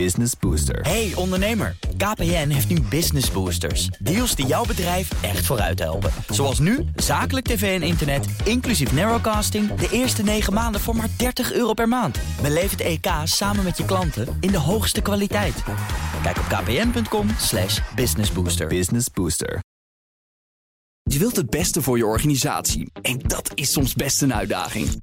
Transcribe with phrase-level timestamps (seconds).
[0.00, 0.80] Business Booster.
[0.80, 3.86] Hey ondernemer, KPN heeft nu Business Boosters.
[3.86, 6.10] Deals die jouw bedrijf echt vooruit helpen.
[6.28, 9.74] Zoals nu, zakelijk tv en internet, inclusief narrowcasting...
[9.74, 12.18] de eerste 9 maanden voor maar 30 euro per maand.
[12.42, 15.62] Beleef het EK samen met je klanten in de hoogste kwaliteit.
[16.22, 18.66] Kijk op kpn.com slash businessbooster.
[18.66, 19.60] Business Booster.
[21.02, 25.02] Je wilt het beste voor je organisatie en dat is soms best een uitdaging.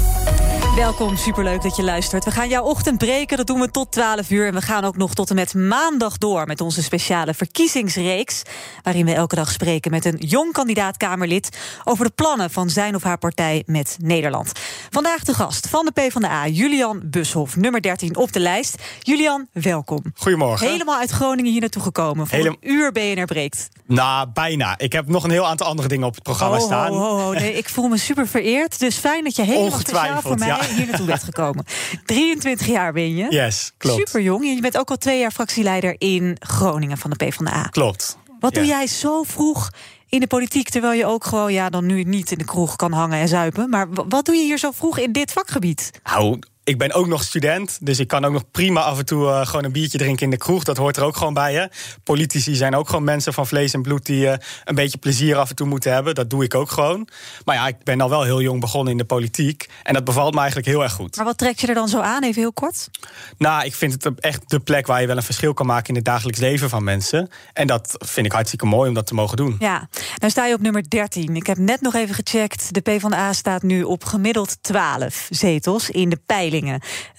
[0.81, 2.23] Welkom, superleuk dat je luistert.
[2.25, 4.47] We gaan jouw ochtend breken, dat doen we tot 12 uur.
[4.47, 8.41] En we gaan ook nog tot en met maandag door met onze speciale verkiezingsreeks.
[8.83, 13.03] Waarin we elke dag spreken met een jong kandidaat-Kamerlid over de plannen van zijn of
[13.03, 14.51] haar partij met Nederland.
[14.89, 18.75] Vandaag de gast van de PvdA, Julian Bushoff, nummer 13 op de lijst.
[18.99, 20.03] Julian, welkom.
[20.15, 20.67] Goedemorgen.
[20.67, 22.27] Helemaal uit Groningen hier naartoe gekomen.
[22.27, 23.69] Voor Helem- een uur BNR breekt.
[23.85, 24.77] Nou, bijna.
[24.77, 26.93] Ik heb nog een heel aantal andere dingen op het programma Oh, staan.
[26.93, 27.31] ho, ho.
[27.33, 28.79] Nee, ik voel me super vereerd.
[28.79, 30.59] Dus fijn dat je helemaal speciaal voor mij ja.
[30.75, 31.65] Hier naartoe bent gekomen.
[32.05, 33.25] 23 jaar ben je.
[33.29, 33.97] Yes, klopt.
[33.99, 34.45] Super jong.
[34.55, 37.61] Je bent ook al twee jaar fractieleider in Groningen van de PvdA.
[37.63, 38.17] Klopt.
[38.39, 38.69] Wat doe Ja.
[38.77, 39.69] jij zo vroeg
[40.09, 42.91] in de politiek, terwijl je ook gewoon, ja, dan nu niet in de kroeg kan
[42.91, 43.69] hangen en zuipen.
[43.69, 45.91] Maar wat doe je hier zo vroeg in dit vakgebied?
[46.03, 49.27] Nou, ik ben ook nog student, dus ik kan ook nog prima af en toe
[49.27, 50.63] eh, gewoon een biertje drinken in de kroeg.
[50.63, 51.53] Dat hoort er ook gewoon bij.
[51.53, 51.65] Hè.
[52.03, 55.49] Politici zijn ook gewoon mensen van vlees en bloed die eh, een beetje plezier af
[55.49, 56.15] en toe moeten hebben.
[56.15, 57.07] Dat doe ik ook gewoon.
[57.45, 59.69] Maar ja, ik ben al wel heel jong begonnen in de politiek.
[59.83, 61.15] En dat bevalt me eigenlijk heel erg goed.
[61.15, 62.89] Maar wat trekt je er dan zo aan, even heel kort?
[63.37, 65.95] Nou, ik vind het echt de plek waar je wel een verschil kan maken in
[65.95, 67.29] het dagelijks leven van mensen.
[67.53, 69.55] En dat vind ik hartstikke mooi om dat te mogen doen.
[69.59, 69.87] Ja,
[70.17, 71.35] dan sta je op nummer 13.
[71.35, 72.73] Ik heb net nog even gecheckt.
[72.73, 76.19] De PvdA staat nu op gemiddeld 12 zetels in de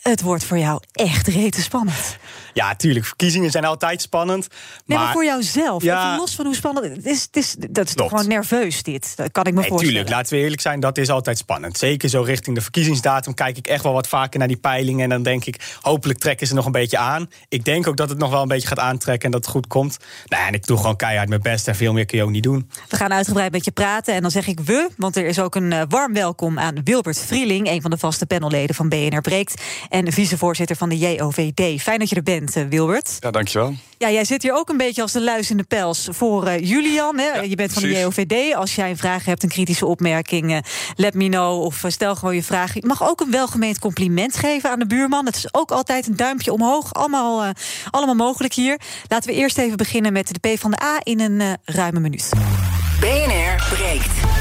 [0.02, 2.16] Het wordt voor jou echt rete spannend.
[2.52, 3.04] Ja, tuurlijk.
[3.06, 4.46] Verkiezingen zijn altijd spannend.
[4.48, 4.58] Nee,
[4.98, 5.82] maar, maar voor jouzelf.
[5.82, 6.06] Ja.
[6.06, 6.96] Even los van hoe spannend.
[6.96, 9.16] Het is, het is, dat is toch gewoon nerveus, dit.
[9.16, 9.94] Dat kan ik me Nee, voorstellen.
[9.94, 11.78] tuurlijk, laten we eerlijk zijn, dat is altijd spannend.
[11.78, 15.02] Zeker zo richting de verkiezingsdatum kijk ik echt wel wat vaker naar die peilingen.
[15.02, 17.30] En dan denk ik, hopelijk trekken ze nog een beetje aan.
[17.48, 19.66] Ik denk ook dat het nog wel een beetje gaat aantrekken en dat het goed
[19.66, 19.96] komt.
[20.26, 22.30] Nou, ja, en ik doe gewoon keihard mijn best en veel meer kun je ook
[22.30, 22.70] niet doen.
[22.88, 24.14] We gaan uitgebreid met je praten.
[24.14, 27.18] En dan zeg ik we, want er is ook een eh, warm welkom aan Wilbert
[27.18, 29.62] Vrieling, een van de vaste panelleden van BNR Breekt.
[29.88, 31.82] En vicevoorzitter van de JOVD.
[31.82, 33.16] Fijn dat je er bent, Wilbert.
[33.20, 33.74] Ja, dankjewel.
[33.98, 36.68] Ja, jij zit hier ook een beetje als de luis in de pels voor eh,
[36.68, 37.18] Julian.
[37.18, 37.40] Hè?
[37.40, 37.88] je bent van de.
[37.88, 38.54] JOVD.
[38.54, 40.58] Als jij een vraag hebt, een kritische opmerking, eh,
[40.96, 41.62] let me know.
[41.62, 42.74] Of eh, stel gewoon je vraag.
[42.74, 45.26] Je mag ook een welgemeend compliment geven aan de buurman.
[45.26, 46.92] Het is ook altijd een duimpje omhoog.
[46.92, 47.50] Allemaal, eh,
[47.90, 48.80] allemaal mogelijk hier.
[49.08, 52.28] Laten we eerst even beginnen met de PvdA in een eh, ruime minuut.
[53.00, 54.31] BNR breekt.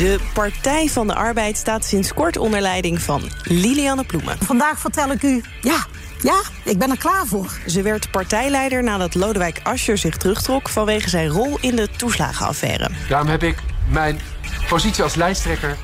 [0.00, 4.36] De Partij van de Arbeid staat sinds kort onder leiding van Lilianne Ploemen.
[4.44, 5.86] Vandaag vertel ik u, ja,
[6.20, 7.58] ja, ik ben er klaar voor.
[7.66, 12.88] Ze werd partijleider nadat Lodewijk Asscher zich terugtrok vanwege zijn rol in de toeslagenaffaire.
[13.08, 13.56] Daarom heb ik
[13.88, 14.20] mijn
[14.68, 15.76] positie als lijsttrekker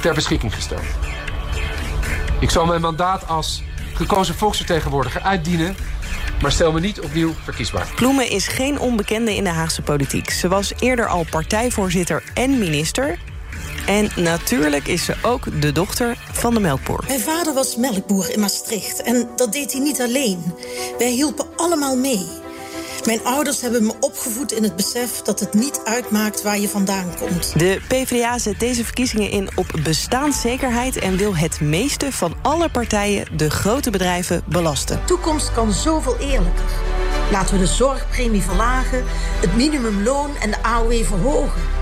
[0.00, 0.84] ter beschikking gesteld.
[2.40, 3.62] Ik zal mijn mandaat als
[3.94, 5.76] gekozen volksvertegenwoordiger uitdienen,
[6.42, 7.86] maar stel me niet opnieuw verkiesbaar.
[7.96, 10.30] Ploemen is geen onbekende in de Haagse politiek.
[10.30, 13.18] Ze was eerder al partijvoorzitter en minister.
[13.86, 17.04] En natuurlijk is ze ook de dochter van de melkboer.
[17.06, 20.54] Mijn vader was melkboer in Maastricht en dat deed hij niet alleen.
[20.98, 22.26] Wij hielpen allemaal mee.
[23.04, 27.14] Mijn ouders hebben me opgevoed in het besef dat het niet uitmaakt waar je vandaan
[27.18, 27.58] komt.
[27.58, 33.26] De PvdA zet deze verkiezingen in op bestaanszekerheid en wil het meeste van alle partijen
[33.36, 34.96] de grote bedrijven belasten.
[34.96, 36.64] De toekomst kan zoveel eerlijker.
[37.30, 39.04] Laten we de zorgpremie verlagen,
[39.40, 41.77] het minimumloon en de AOW verhogen.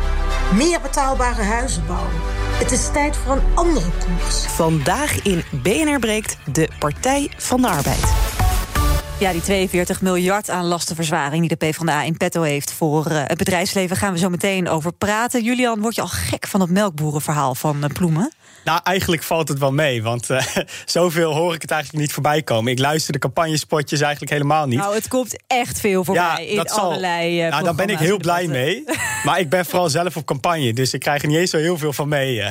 [0.55, 2.13] Meer betaalbare huizen bouwen.
[2.59, 4.45] Het is tijd voor een andere koers.
[4.47, 8.26] Vandaag in BNR breekt de Partij van de Arbeid.
[9.19, 13.39] Ja, die 42 miljard aan lastenverzwaring die de PvdA in petto heeft voor eh, het
[13.39, 15.45] bedrijfsleven gaan we zo meteen over praten.
[15.45, 18.33] Julian, word je al gek van het melkboerenverhaal van eh, Ploemen?
[18.65, 20.47] Nou, eigenlijk valt het wel mee, want eh,
[20.85, 22.73] zoveel hoor ik het eigenlijk niet voorbij komen.
[22.73, 24.79] Ik luister de campagnespotjes eigenlijk helemaal niet.
[24.79, 28.47] Nou, het komt echt veel voorbij in allerlei eh nou, daar ben ik heel blij
[28.47, 28.85] mee.
[29.25, 31.79] Maar ik ben vooral zelf op campagne, dus ik krijg er niet eens zo heel
[31.79, 32.43] veel van mee.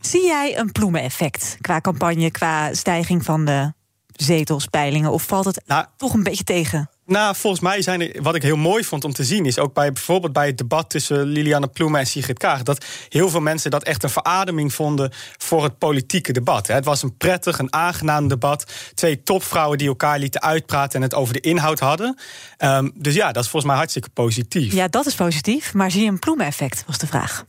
[0.00, 3.72] Zie jij een ploemeneffect qua campagne, qua stijging van de
[4.12, 5.10] zetels, peilingen?
[5.10, 6.90] Of valt het Nou, toch een beetje tegen?
[7.06, 9.74] Nou, volgens mij zijn er, wat ik heel mooi vond om te zien, is ook
[9.74, 13.70] bij bijvoorbeeld bij het debat tussen Liliane Ploemen en Sigrid Kaag, dat heel veel mensen
[13.70, 16.66] dat echt een verademing vonden voor het politieke debat.
[16.66, 18.72] Het was een prettig, een aangenaam debat.
[18.94, 22.18] Twee topvrouwen die elkaar lieten uitpraten en het over de inhoud hadden.
[22.58, 24.72] Um, dus ja, dat is volgens mij hartstikke positief.
[24.72, 25.74] Ja, dat is positief.
[25.74, 27.44] Maar zie je een ploemeneffect, was de vraag.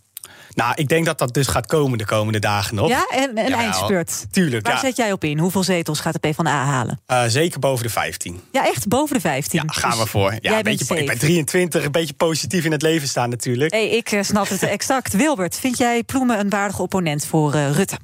[0.56, 2.90] Nou, ik denk dat dat dus gaat komen de komende dagen nog.
[2.90, 4.26] Ja, en een eindspurt.
[4.32, 4.66] Tuurlijk.
[4.66, 4.80] Waar ja.
[4.80, 5.40] zet jij op in?
[5.40, 7.02] Hoeveel zetels gaat de PvdA halen?
[7.08, 8.42] Uh, zeker boven de 15.
[8.52, 9.62] Ja, echt boven de 15.
[9.66, 10.32] Ja, gaan Dus we voor.
[10.32, 13.30] Ja, jij een bent beetje, ik ben 23, een beetje positief in het leven staan
[13.30, 13.72] natuurlijk.
[13.72, 15.14] Hey, ik eh, snap het exact.
[15.14, 17.98] Wilbert, vind jij Ploemen een waardige opponent voor eh, Rutte?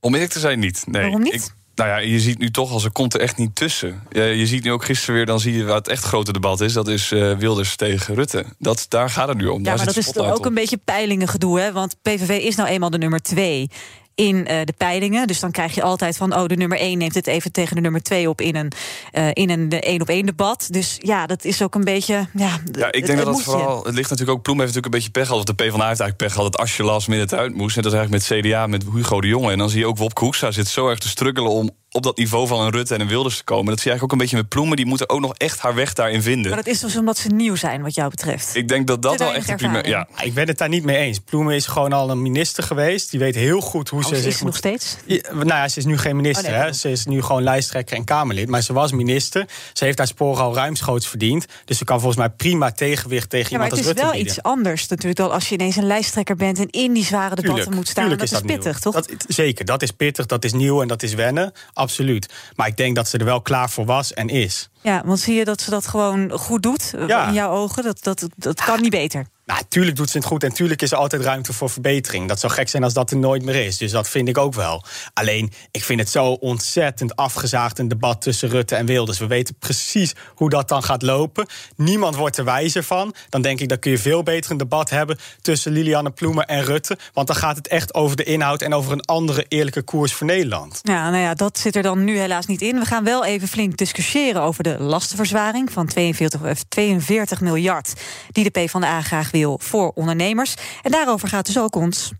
[0.00, 0.82] Om eerlijk te zijn, niet.
[0.86, 1.02] Nee.
[1.02, 1.34] Waarom niet?
[1.34, 4.02] Ik, nou ja, je ziet nu toch als er komt er echt niet tussen.
[4.10, 6.72] Je, ziet nu ook gisteren weer, dan zie je waar het echt grote debat is.
[6.72, 8.44] Dat is eh, Wilders tegen Rutte.
[8.58, 9.58] Dat, daar gaat het nu om.
[9.58, 11.72] Ja, daar maar dat is spotlight ook een beetje peilingengedoe, hè?
[11.72, 13.70] Want PVV is nou eenmaal de nummer twee
[14.14, 15.26] in eh, de peilingen.
[15.26, 17.82] Dus dan krijg je altijd van, oh, de nummer één neemt het even tegen de
[17.82, 18.72] nummer twee op in een
[19.12, 20.66] eh, in een één op één debat.
[20.70, 22.26] Dus ja, dat is ook een beetje.
[22.32, 23.42] Ja, Ja, ik denk het dat dat je.
[23.42, 23.84] vooral.
[23.84, 24.42] Het ligt natuurlijk ook.
[24.44, 25.40] Ploem heeft natuurlijk een beetje pech gehad.
[25.40, 27.76] Of de PvdA heeft eigenlijk pech gehad dat Asje last minute uit moest.
[27.76, 29.52] Net als eigenlijk met CDA, met Hugo de Jonge.
[29.52, 32.16] En dan zie je ook Wopke Hoekstra zit zo erg te struggelen om op dat
[32.16, 33.66] niveau van een Rutte en een Wilders te komen.
[33.66, 34.76] Dat zie je eigenlijk ook een beetje met Ploemen.
[34.76, 36.50] Die moeten ook nog echt haar weg daarin vinden.
[36.50, 38.54] Maar dat is dus omdat ze nieuw zijn, wat jou betreft.
[38.56, 39.88] Ik denk dat dat wel echt de enige primair.
[39.88, 40.08] Ja?
[40.22, 41.18] Ik ben het daar niet mee eens.
[41.18, 43.10] Ploemen is gewoon al een minister geweest.
[43.10, 44.96] Die weet heel goed hoe Oh, ze is zich ze moet nog steeds?
[45.04, 46.44] Ja, nou ja, ze is nu geen minister.
[46.44, 46.72] Oh, nee, hè.
[46.72, 48.48] Ze is nu gewoon lijsttrekker en Kamerlid.
[48.48, 49.46] Maar ze was minister.
[49.72, 51.46] Ze heeft haar sporen al ruimschoots verdiend.
[51.64, 54.02] Dus ze kan volgens mij prima tegenwicht tegen Ja, maar iemand het als is Rutte
[54.02, 54.30] wel bieden.
[54.32, 57.54] iets anders natuurlijk dan als je ineens een lijsttrekker bent en in die zware debatten
[57.54, 58.08] Tuurlijk, moet staan.
[58.08, 58.40] dat is, nieuw.
[58.40, 58.94] pittig, toch?
[58.94, 61.52] Dat, zeker, dat is pittig, dat is nieuw en dat is wennen.
[61.84, 62.32] Absoluut.
[62.56, 64.68] Maar ik denk dat ze er wel klaar voor was en is.
[64.82, 67.26] Ja, want zie je dat ze dat gewoon goed doet eh, Ja.
[67.28, 67.82] in jouw ogen?
[67.82, 69.26] Dat, dat, dat kan niet beter.
[69.46, 72.28] Nou, tuurlijk doet ze het goed en tuurlijk is er altijd ruimte voor verbetering.
[72.28, 73.76] Dat zou gek zijn als dat er nooit meer is.
[73.76, 74.84] Dus dat vind ik ook wel.
[75.14, 79.18] Alleen, ik vind het zo ontzettend afgezaagd een debat tussen Rutte en Wilders.
[79.18, 81.46] We weten precies hoe dat dan gaat lopen.
[81.76, 83.14] Niemand wordt er wijzer van.
[83.28, 86.64] Dan denk ik, dat kun je veel beter een debat hebben tussen Lilianne Ploemen en
[86.64, 86.98] Rutte.
[87.12, 90.26] Want dan gaat het echt over de inhoud en over een andere eerlijke koers voor
[90.26, 90.78] Nederland.
[90.82, 92.78] Ja, nou ja, dat zit er dan nu helaas niet in.
[92.78, 97.92] We gaan wel even flink discussiëren over de lastenverzwaring van 42, eh, 42 miljard
[98.32, 100.54] die de PvdA graag voor ondernemers.
[100.82, 102.12] En daarover gaat dus ook ons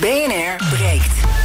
[0.00, 1.41] BNR breekt.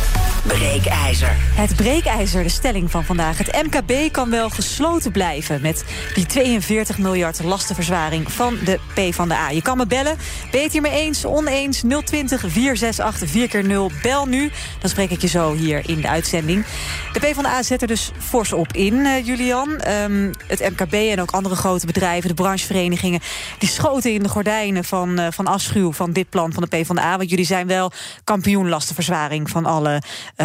[0.47, 1.35] Breekijzer.
[1.55, 3.37] Het breekijzer, de stelling van vandaag.
[3.37, 5.83] Het MKB kan wel gesloten blijven met
[6.13, 9.49] die 42 miljard lastenverzwaring van de PvdA.
[9.49, 10.17] Je kan me bellen.
[10.51, 11.83] Ben je het eens, oneens?
[12.05, 14.01] 020 468 4x0.
[14.01, 16.65] Bel nu, dan spreek ik je zo hier in de uitzending.
[17.13, 19.79] De PvdA zet er dus fors op in, eh, Julian.
[19.79, 23.19] Ehm, het MKB en ook andere grote bedrijven, de brancheverenigingen...
[23.57, 27.17] die schoten in de gordijnen van, eh, van afschuw van dit plan van de PvdA.
[27.17, 27.91] Want jullie zijn wel
[28.23, 30.01] kampioen lastenverzwaring van alle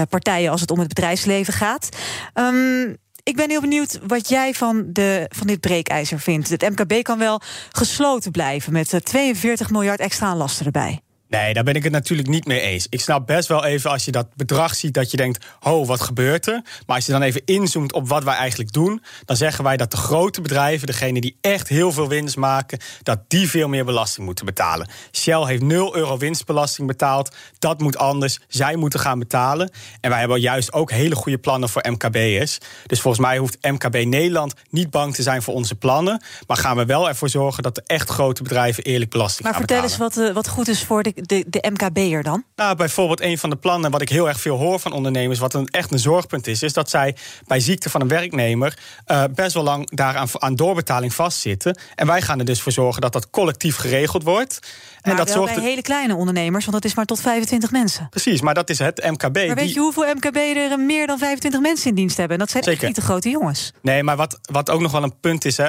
[0.09, 0.50] partijen...
[0.50, 1.89] als het om het bedrijfsleven gaat.
[2.35, 6.49] Ehm, ik ben heel benieuwd wat jij van, de, van dit breekijzer vindt.
[6.49, 7.41] Het MKB kan wel
[7.71, 11.00] gesloten blijven met eh, 42 miljard extra lasten erbij.
[11.32, 12.87] Nee, daar ben ik het natuurlijk niet mee eens.
[12.88, 16.00] Ik snap best wel even als je dat bedrag ziet dat je denkt: ho, wat
[16.00, 16.62] gebeurt er?
[16.87, 19.90] Maar als je dan even inzoomt op wat wij eigenlijk doen, dan zeggen wij dat
[19.90, 24.26] de grote bedrijven, degene die echt heel veel winst maken, dat die veel meer belasting
[24.26, 24.88] moeten betalen.
[25.12, 27.34] Shell heeft 0 euro winstbelasting betaald.
[27.58, 28.40] Dat moet anders.
[28.49, 29.70] Zij moeten gaan betalen.
[30.00, 32.58] En wij hebben juist ook hele goede plannen voor MKB'ers.
[32.87, 36.23] Dus volgens mij hoeft MKB Nederland niet bang te zijn voor onze plannen.
[36.46, 39.67] Maar gaan we wel ervoor zorgen dat de echt grote bedrijven eerlijk belasting Maar gaan
[39.67, 40.06] vertel betalen.
[40.06, 42.44] eens wat, eh, wat goed is voor de, de, de MKB'er dan.
[42.56, 45.54] Nou, bijvoorbeeld een van de plannen wat ik heel erg veel hoor van ondernemers, wat
[45.54, 47.16] een, echt een zorgpunt is, is dat zij
[47.46, 51.78] bij ziekte van een werknemer eh, best wel lang daaraan aan doorbetaling vastzitten.
[51.94, 54.58] En wij gaan er dus voor zorgen dat dat collectief geregeld wordt.
[55.02, 57.70] En Maar dat wel zorgt bij hele kleine ondernemers, want dat is maar tot 25
[57.70, 58.06] mensen.
[58.10, 59.22] Precies, maar dat is het MKB.
[59.22, 62.34] Maar weet die- je hoeveel MKB er meer dan 25 mensen in dienst hebben?
[62.36, 62.86] En dat zijn echt Zeker.
[62.86, 63.72] niet de grote jongens.
[63.82, 65.69] Nee, maar wat, wat ook nog wel een punt is, hè,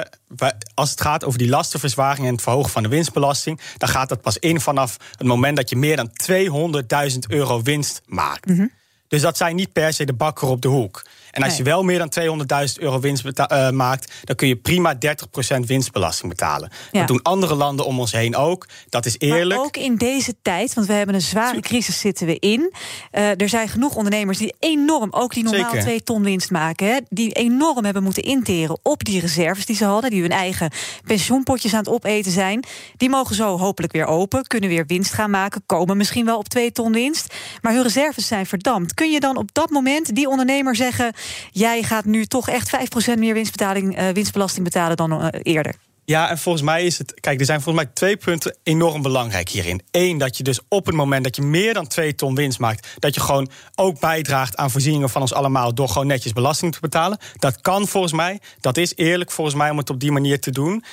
[0.74, 4.20] als het gaat over die lastenverzwaring en het verhogen van de winstbelasting, dan gaat dat
[4.20, 8.46] pas in vanaf het moment dat je meer dan 200.000 euro winst maakt.
[8.46, 8.66] Mhm.
[9.08, 11.02] Dus dat zijn niet per se de bakker op de hoek.
[11.34, 11.62] En als Nee.
[11.62, 16.28] je wel meer dan 200.000 euro winst eh, maakt, dan kun je prima 30% winstbelasting
[16.28, 16.70] betalen.
[16.92, 16.98] Ja.
[16.98, 18.66] Dat doen andere landen om ons heen ook.
[18.88, 19.56] Dat is eerlijk.
[19.60, 22.72] Maar ook in deze tijd, want we hebben een zware crisis zitten we in.
[23.10, 25.80] Eh, er zijn genoeg ondernemers die enorm, ook die normaal Zeker.
[25.80, 29.84] twee ton winst maken, hè, die enorm hebben moeten interen op die reserves die ze
[29.84, 30.70] hadden, die hun eigen
[31.04, 32.64] pensioenpotjes aan het opeten zijn.
[32.96, 36.48] Die mogen zo hopelijk weer open, kunnen weer winst gaan maken, komen misschien wel op
[36.48, 37.34] twee ton winst.
[37.62, 38.94] Maar hun reserves zijn verdampt.
[38.94, 41.12] Kun je dan op dat moment die ondernemer zeggen:
[41.50, 42.70] jij gaat nu toch echt
[43.14, 45.74] 5% meer winstbetaling, eh, winstbelasting betalen dan eh, eerder?
[46.06, 47.20] Ja, en volgens mij is het.
[47.20, 49.82] Kijk, er zijn volgens mij twee punten enorm belangrijk hierin.
[49.90, 52.88] Eén, dat je dus op het moment dat je meer dan twee ton winst maakt,
[52.98, 56.80] dat je gewoon ook bijdraagt aan voorzieningen van ons allemaal door gewoon netjes belasting te
[56.80, 57.18] betalen.
[57.36, 58.40] Dat kan volgens mij.
[58.60, 60.84] Dat is eerlijk volgens mij om het op die manier te doen.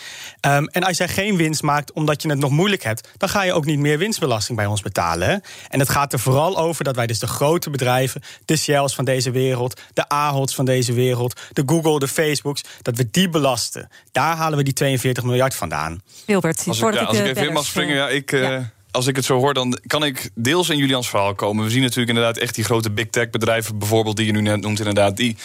[0.42, 3.44] Um, en als jij geen winst maakt omdat je het nog moeilijk hebt, dan ga
[3.44, 5.42] je ook niet meer winstbelasting bij ons betalen.
[5.70, 9.06] En het gaat er vooral over dat wij dus de grote bedrijven, de Shells van
[9.06, 13.90] deze wereld, de Ahot's van deze wereld, de Google, de Facebooks, dat we die belasten.
[14.12, 16.02] Daar halen we die 42 42 miljard vandaan.
[16.26, 18.52] Wilbert, als ik, ja, als ik even in mag springen, ja, ik, ja.
[18.52, 21.64] Uh, als ik het zo hoor, dan kan ik deels in Julians verhaal komen.
[21.64, 24.62] We zien natuurlijk inderdaad echt die grote big tech bedrijven, bijvoorbeeld die je nu net
[24.62, 25.38] noemt, inderdaad, die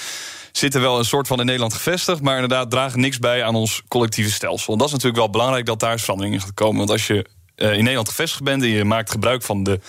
[0.53, 3.83] zitten wel een soort van in Nederland gevestigd, maar inderdaad dragen niks bij aan ons
[3.89, 4.73] collectieve stelsel.
[4.73, 6.77] En dat is natuurlijk wel belangrijk dat daar verandering in gaat komen.
[6.77, 9.81] Want als je uh, in Nederland gevestigd bent en je maakt gebruik van de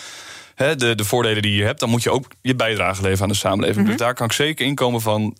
[0.57, 3.35] de, de voordelen die je hebt, dan moet je ook je bijdrage leveren aan de
[3.35, 3.87] samenleving.
[3.87, 5.37] Dus daar kan ik zeker inkomen van.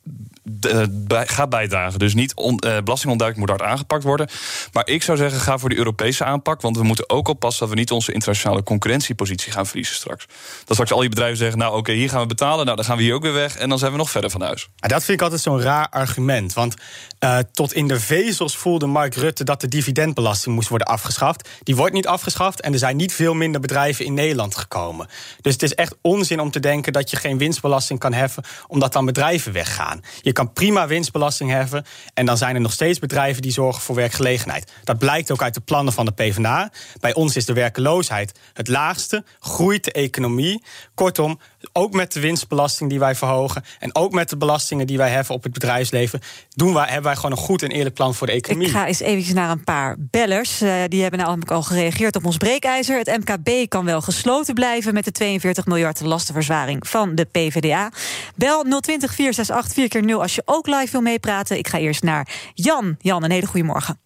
[1.09, 1.99] ga bijdragen.
[1.99, 4.27] Dus niet on, uh, belastingontduiking moet hard aangepakt worden.
[4.73, 6.61] Maar ik zou zeggen, ga voor die Europese aanpak.
[6.61, 10.25] Want we moeten ook oppassen dat we niet onze internationale concurrentiepositie gaan verliezen straks.
[10.65, 12.65] Dat straks al die bedrijven zeggen: Nou, oké, hier gaan we betalen.
[12.65, 13.57] Nou, dan gaan we hier ook weer weg.
[13.57, 14.67] En dan zijn we nog verder van huis.
[14.75, 16.53] dat vind ik altijd zo'n raar argument.
[16.53, 16.75] Want
[17.19, 21.49] uh, tot in de vezels voelde Mark Rutte dat de dividendbelasting moest worden afgeschaft.
[21.63, 22.61] Die wordt niet afgeschaft.
[22.61, 25.06] En er zijn niet veel minder bedrijven in Nederland gekomen.
[25.41, 28.93] Dus het is echt onzin om te denken dat je geen winstbelasting kan heffen, omdat
[28.93, 30.01] dan bedrijven weggaan.
[30.21, 33.95] Je kan prima winstbelasting heffen en dan zijn er nog steeds bedrijven die zorgen voor
[33.95, 34.71] werkgelegenheid.
[34.83, 36.71] Dat blijkt ook uit de plannen van de PvdA.
[36.99, 40.63] Bij ons is de werkeloosheid het laagste, groeit de economie.
[40.93, 41.39] Kortom,
[41.73, 45.35] ook met de winstbelasting die wij verhogen en ook met de belastingen die wij heffen
[45.35, 46.19] op het bedrijfsleven,
[46.49, 48.67] doen wij, hebben wij gewoon een goed en eerlijk plan voor de economie.
[48.67, 50.61] Ik ga eens even naar een paar bellers.
[50.61, 52.97] Uh, die hebben namelijk al gereageerd op ons breekijzer.
[52.97, 57.91] Het MKB kan wel gesloten blijven met de 42 miljard lastenverzwaring van de PvdA.
[58.35, 61.57] Bel 020 468 4 keer 0 als je ook live wil meepraten.
[61.57, 62.95] Ik ga eerst naar Jan.
[62.99, 63.99] Jan, een hele goede morgen.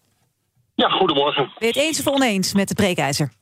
[0.74, 1.44] Ja, goedemorgen.
[1.44, 3.32] Ben je het eens of oneens met het breekijzer?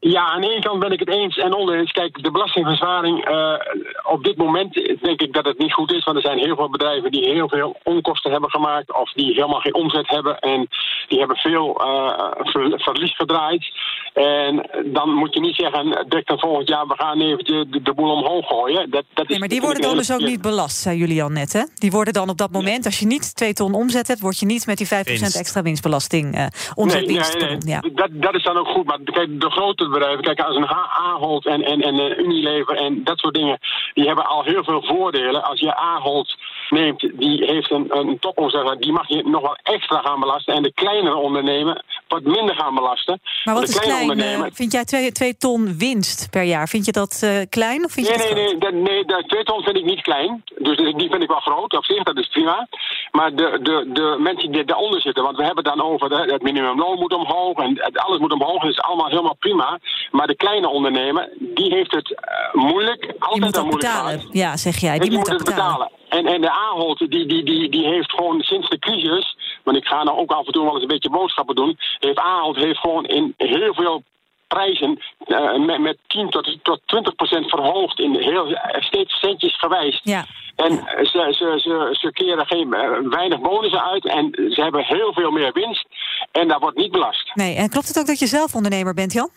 [0.00, 1.92] Ja, aan de ene kant ben ik het eens en oneens.
[1.92, 3.54] Kijk, de belastingverzwaring, uh,
[4.02, 6.04] op dit moment denk ik dat het niet goed is.
[6.04, 8.94] Want er zijn heel veel bedrijven die heel veel onkosten hebben gemaakt.
[8.94, 10.38] Of die helemaal geen omzet hebben.
[10.38, 10.68] En
[11.08, 12.30] die hebben veel uh,
[12.76, 13.72] verlies gedraaid.
[14.12, 17.94] En dan moet je niet zeggen, dek dan volgend jaar, we gaan even de, de
[17.94, 18.90] boel omhoog gooien.
[18.90, 21.62] Dat, dat nee, maar die worden dan dus ook niet belast, zei Julian net, hè?
[21.74, 24.46] Die worden dan op dat moment, als je niet twee ton omzet hebt, word je
[24.46, 24.90] niet met die 5%
[25.38, 27.38] extra winstbelasting uh, omzetwinst.
[27.38, 27.74] Nee, nee, nee.
[27.74, 27.80] Ja.
[27.94, 28.86] Dat, dat is dan ook goed.
[28.86, 33.04] Maar kijk, de grote bedrijven, kijk, als een Ahold en, en, en uh, Unilever en
[33.04, 33.58] dat soort dingen,
[33.94, 35.44] die hebben al heel veel voordelen.
[35.44, 36.36] Als je Ahold
[36.70, 40.54] neemt, die heeft een, een topomzet, die mag je nog wel extra gaan belasten.
[40.54, 43.20] En de kleinere ondernemen wat minder gaan belasten.
[43.44, 44.18] Maar wat is klein?
[44.18, 46.68] Uh, vind jij twee, twee ton winst per jaar?
[46.68, 47.84] Vind je dat uh, klein?
[47.84, 50.42] Of vind nee, je nee, nee, nee, dat, twee ton vind ik niet klein.
[50.58, 52.68] Dus die vind ik wel groot op zich, dat is prima.
[53.10, 56.32] Maar de, de, de mensen die daaronder zitten, want we hebben het dan over de,
[56.32, 58.62] het minimumloon moet omhoog en alles moet omhoog.
[58.62, 59.78] Dat is allemaal helemaal prima.
[60.10, 63.14] Maar de kleine ondernemer, die heeft het uh, moeilijk.
[63.18, 64.28] Altijd die moet dat betalen.
[64.30, 64.98] Ja, zeg jij.
[64.98, 65.72] Die, die moet, moet het betalen.
[65.72, 65.99] betalen.
[66.10, 69.36] En, en de Ahold, die, die, die, die heeft gewoon sinds de crisis...
[69.64, 71.78] want ik ga nou ook af en toe wel eens een beetje boodschappen doen...
[71.98, 74.02] heeft Ahold heeft gewoon in heel veel
[74.46, 77.98] prijzen uh, met, met 10 tot, tot 20 procent verhoogd...
[77.98, 80.00] in heel, steeds centjes gewijs.
[80.02, 80.24] Ja.
[80.56, 85.12] En ze, ze, ze, ze keren geen, uh, weinig bonussen uit en ze hebben heel
[85.12, 85.86] veel meer winst.
[86.32, 87.30] En daar wordt niet belast.
[87.34, 89.30] Nee, en klopt het ook dat je zelf ondernemer bent, Jan?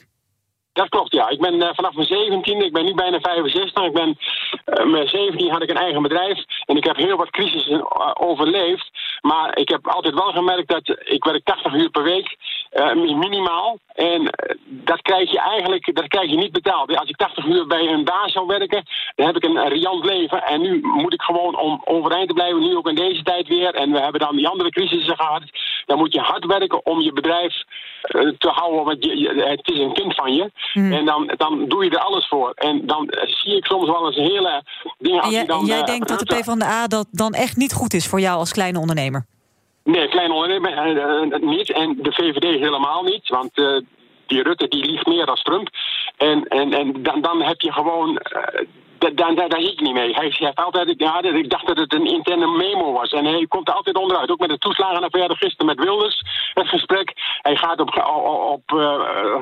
[0.74, 1.30] Dat klopt, ja.
[1.30, 3.84] Ik ben uh, vanaf mijn 17, ik ben nu bijna 65.
[3.84, 4.18] Ik ben,
[4.66, 6.44] uh, mijn 17 had ik een eigen bedrijf.
[6.66, 8.90] En ik heb heel wat crisissen uh, overleefd.
[9.22, 12.38] Maar ik heb altijd wel gemerkt dat ik werk 80 uur per week,
[13.18, 13.78] minimaal.
[13.94, 14.30] En
[14.66, 16.98] dat krijg je eigenlijk dat krijg je niet betaald.
[16.98, 18.84] Als ik 80 uur bij een baas zou werken,
[19.16, 20.44] dan heb ik een riant leven.
[20.44, 23.76] En nu moet ik gewoon om overeind te blijven, nu ook in deze tijd weer.
[23.76, 25.44] En we hebben dan die andere crisissen gehad.
[25.86, 27.64] Dan moet je hard werken om je bedrijf
[28.38, 30.52] te houden, want je, je, het is een kind van je.
[30.74, 30.94] Hmm.
[30.94, 32.52] En dan, dan doe je er alles voor.
[32.56, 34.64] En dan zie ik soms wel eens hele
[34.98, 35.22] dingen...
[35.22, 37.94] Als jij, je dan, jij uh, denkt dat de PvdA dat dan echt niet goed
[37.94, 39.26] is voor jou als kleine ondernemer?
[39.84, 41.72] Nee, kleine ondernemer uh, uh, niet.
[41.72, 43.30] En de VVD helemaal niet.
[43.30, 43.54] Want
[44.26, 45.70] die Rutte die liegt meer dan Trump.
[46.18, 48.20] En, en, en dan, dan heb je gewoon
[49.12, 50.14] daar, daar, daar zie ik niet mee.
[50.14, 53.12] Hij zegt altijd, ja, ik dacht dat het een interne memo was.
[53.12, 54.32] En hij komt er altijd onderuit.
[54.32, 56.22] Ook met de toeslagenaffaire gisteren met Wilders,
[56.54, 57.14] het gesprek.
[57.42, 57.90] Hij gaat op,
[58.52, 58.82] op uh,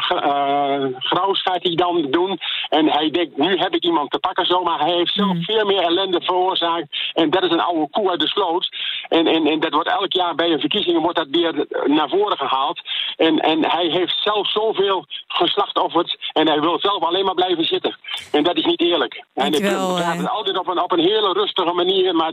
[0.09, 2.39] uh, Graus gaat hij dan doen.
[2.69, 4.63] En hij denkt, nu heb ik iemand te pakken zo.
[4.63, 5.43] Maar hij heeft zelf mm.
[5.43, 6.87] veel meer ellende veroorzaakt.
[7.13, 8.69] En dat is een oude koe uit de sloot.
[9.07, 12.37] En, en, en dat wordt elk jaar bij een verkiezingen wordt dat weer naar voren
[12.37, 12.81] gehaald.
[13.17, 16.17] En, en hij heeft zelf zoveel geslachtofferd.
[16.33, 17.95] En hij wil zelf alleen maar blijven zitten.
[18.31, 19.23] En dat is niet eerlijk.
[19.33, 22.31] En Dankjewel, het gaat altijd op een, op een hele rustige manier, maar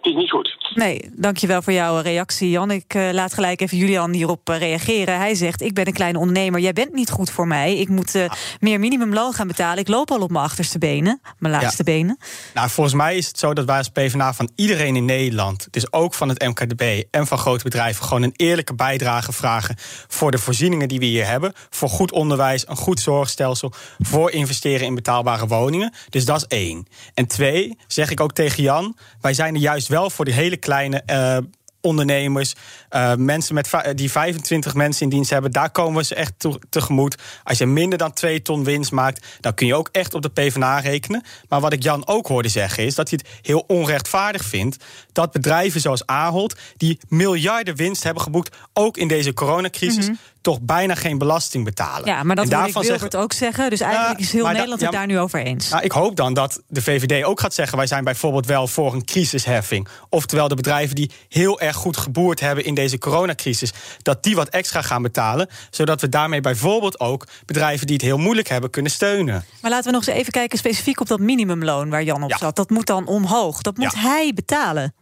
[0.00, 0.72] het is niet goed.
[0.74, 2.70] Nee, dankjewel voor jouw reactie, Jan.
[2.70, 5.16] Ik uh, laat gelijk even Julian hierop uh, reageren.
[5.16, 7.76] Hij zegt, ik ben een kleine ondernemer, jij bent niet goed voor mij.
[7.76, 8.30] Ik moet uh,
[8.60, 9.78] meer minimumloon gaan betalen.
[9.78, 11.92] Ik loop al op mijn achterste benen, mijn laatste ja.
[11.92, 12.18] benen.
[12.54, 15.68] Nou, volgens mij is het zo dat wij als PvdA van iedereen in Nederland...
[15.70, 18.04] dus ook van het MKDB en van grote bedrijven...
[18.04, 19.76] gewoon een eerlijke bijdrage vragen
[20.08, 21.52] voor de voorzieningen die we hier hebben.
[21.70, 23.72] Voor goed onderwijs, een goed zorgstelsel...
[23.98, 25.92] voor investeren in betaalbare woningen.
[26.08, 26.86] Dus dat is één.
[27.14, 28.96] En twee, zeg ik ook tegen Jan...
[29.20, 31.36] wij zijn er juist wel voor die hele kleine uh,
[31.80, 32.54] ondernemers,
[32.90, 37.16] uh, mensen met die 25 mensen in dienst hebben, daar komen ze echt te tegemoet.
[37.44, 40.28] Als je minder dan 2 ton winst maakt, dan kun je ook echt op de
[40.28, 41.22] PvdA rekenen.
[41.48, 45.32] Maar wat ik Jan ook hoorde zeggen is dat hij het heel onrechtvaardig vindt dat
[45.32, 50.18] bedrijven zoals Ahold, die miljarden winst hebben geboekt, ook in deze coronacrisis, -hmm.
[50.40, 52.06] Toch bijna geen belasting betalen.
[52.06, 53.70] Ja, maar dat wil ik Wilbert ook zeggen.
[53.70, 55.68] Dus eigenlijk is heel Nederland het daar nu over eens.
[55.68, 57.76] Nou, ik hoop dan dat de VVD ook gaat zeggen...
[57.76, 59.88] wij zijn bijvoorbeeld wel voor een crisisheffing.
[60.08, 62.64] Oftewel de bedrijven die heel erg goed geboerd hebben...
[62.64, 65.48] in deze coronacrisis, dat die wat extra gaan betalen...
[65.70, 68.70] zodat we daarmee bijvoorbeeld ook bedrijven die het heel moeilijk hebben...
[68.70, 69.44] kunnen steunen.
[69.60, 71.90] Maar laten we nog eens even kijken specifiek op dat minimumloon...
[71.90, 72.38] waar Jan op ja.
[72.38, 72.56] zat.
[72.56, 73.60] Dat moet dan omhoog.
[73.60, 74.00] Dat moet ja.
[74.00, 74.94] hij betalen.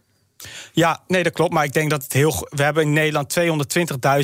[0.72, 1.52] Ja, nee, dat klopt.
[1.52, 2.48] Maar ik denk dat het heel.
[2.50, 3.38] We hebben in Nederland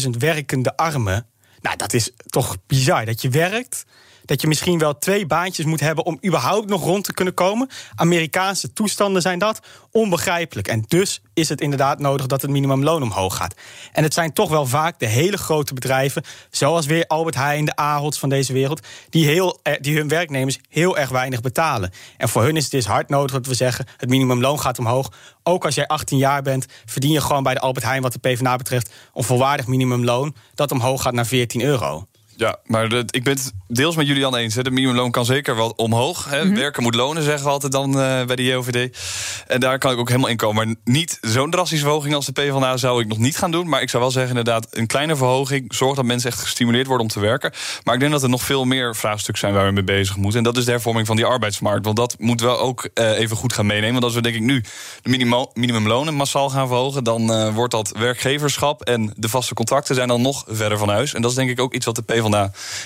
[0.05, 1.27] 220.000 werkende armen.
[1.61, 3.05] Nou, dat is toch bizar.
[3.05, 3.85] Dat je werkt,
[4.25, 7.69] dat je misschien wel twee baantjes moet hebben om überhaupt nog rond te kunnen komen.
[7.95, 9.61] Amerikaanse toestanden zijn dat.
[9.91, 10.69] Onbegrijpelijk.
[10.69, 13.55] En dus is het inderdaad nodig dat het minimumloon omhoog gaat.
[13.93, 17.77] En het zijn toch wel vaak de hele grote bedrijven, zoals weer Albert Heijn, de
[17.77, 21.91] Aholds van deze wereld, die, heel, die hun werknemers heel erg weinig betalen.
[22.17, 25.13] En voor hun is het dus hard nodig dat we zeggen: het minimumloon gaat omhoog.
[25.43, 28.19] Ook als jij 18 jaar bent, verdien je gewoon bij de Albert Heijn, wat de
[28.19, 32.07] PvdA betreft, een volwaardig minimumloon dat omhoog gaat naar 14 euro.
[32.37, 34.55] Ja, maar de, ik ben het deels met Julian eens.
[34.55, 34.63] Hè.
[34.63, 36.31] De minimumloon kan zeker wel omhoog.
[36.31, 36.43] Hè.
[36.43, 36.59] Mm -hmm.
[36.59, 38.99] Werken moet lonen, zeggen we altijd dan uh, bij de JOVD.
[39.47, 40.67] En daar kan ik ook helemaal in komen.
[40.67, 43.69] Maar niet zo'n drastische verhoging als de PvdA zou ik nog niet gaan doen.
[43.69, 45.75] Maar ik zou wel zeggen, inderdaad, een kleine verhoging...
[45.75, 47.53] zorgt dat mensen echt gestimuleerd worden om te werken.
[47.85, 50.39] Maar ik denk dat er nog veel meer vraagstukken zijn waar we mee bezig moeten.
[50.39, 51.85] En dat is de hervorming van die arbeidsmarkt.
[51.85, 53.93] Want dat moeten we ook uh, even goed gaan meenemen.
[53.93, 54.65] Want als we denk ik nu
[55.03, 57.05] de minimumlonen massaal gaan verhogen...
[57.05, 61.15] dan uh, wordt dat werkgeverschap en de vaste contracten zijn dan nog verder van huis.
[61.15, 62.24] En dat is denk ik ook iets wat de PvdA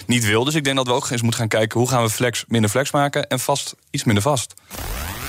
[0.07, 0.45] niet wil.
[0.45, 1.79] Dus ik denk dat we ook eens moeten gaan kijken...
[1.79, 4.55] hoe gaan we flex minder flex maken en vast iets minder vast.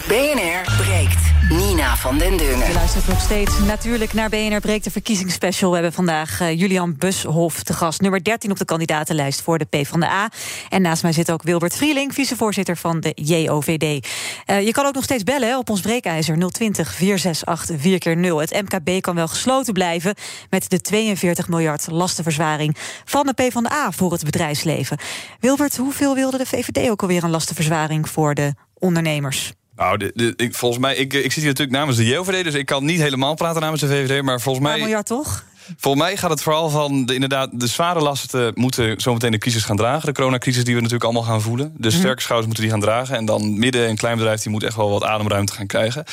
[0.10, 1.32] BNR breekt.
[1.50, 2.68] Nina van den Dungen.
[2.68, 5.70] Je luistert nog steeds natuurlijk naar BNR breekt de verkiezingsspecial.
[5.70, 8.02] We hebben vandaag uh, Julian Bushoff te gast.
[8.02, 10.30] Nummer 13 op de kandidatenlijst voor de PvdA.
[10.70, 14.08] En naast mij zit ook Wilbert Vrieling, vicevoorzitter van de JOVD.
[14.50, 18.36] Uh, je kan ook nog steeds bellen op ons breekijzer 020 468 4x0.
[18.36, 20.16] Het MKB kan wel gesloten blijven
[20.50, 24.98] met de 42 miljard lastenverzwaring van de PvdA voor het bedrijfsleven.
[25.40, 29.54] Wilbert, hoeveel wilde de VVD ook alweer een lastenverzwaring voor de ondernemers?
[29.80, 32.54] Nou, de, de, ik, volgens mij, ik, ik zit hier natuurlijk namens de JOVD, dus
[32.54, 34.74] ik kan niet helemaal praten namens de VVD, maar volgens mij.
[34.74, 35.44] Een miljard toch?
[35.78, 39.64] Volgens mij gaat het vooral van de, inderdaad de zware lasten moeten zometeen de crisis
[39.64, 40.06] gaan dragen.
[40.06, 41.74] De coronacrisis die we natuurlijk allemaal gaan voelen.
[41.78, 43.16] De sterke schouders moeten die gaan dragen.
[43.16, 46.04] En dan midden- en kleinbedrijf die moet echt wel wat ademruimte gaan krijgen.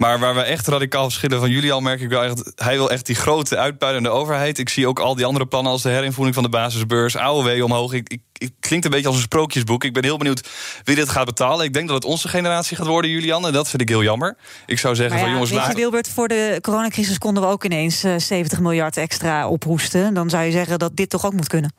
[0.00, 2.52] Maar waar we echt radicaal verschillen van jullie al, merk ik wel echt.
[2.54, 4.58] Hij wil echt die grote uitpuilende overheid.
[4.58, 7.92] Ik zie ook al die andere plannen als de herinvoering van de basisbeurs, AOW omhoog.
[7.92, 9.84] Ik, ik, het klinkt een beetje als een sprookjesboek.
[9.84, 10.48] Ik ben heel benieuwd
[10.84, 11.64] wie dit gaat betalen.
[11.64, 13.46] Ik denk dat het onze generatie gaat worden, Julian.
[13.46, 14.36] En dat vind ik heel jammer.
[14.66, 15.50] Ik zou zeggen ja, van jongens...
[15.50, 20.14] Weet je, Wilbert, voor de coronacrisis konden we ook ineens uh, 70 miljard extra ophoesten.
[20.14, 21.72] Dan zou je zeggen dat dit toch ook moet kunnen.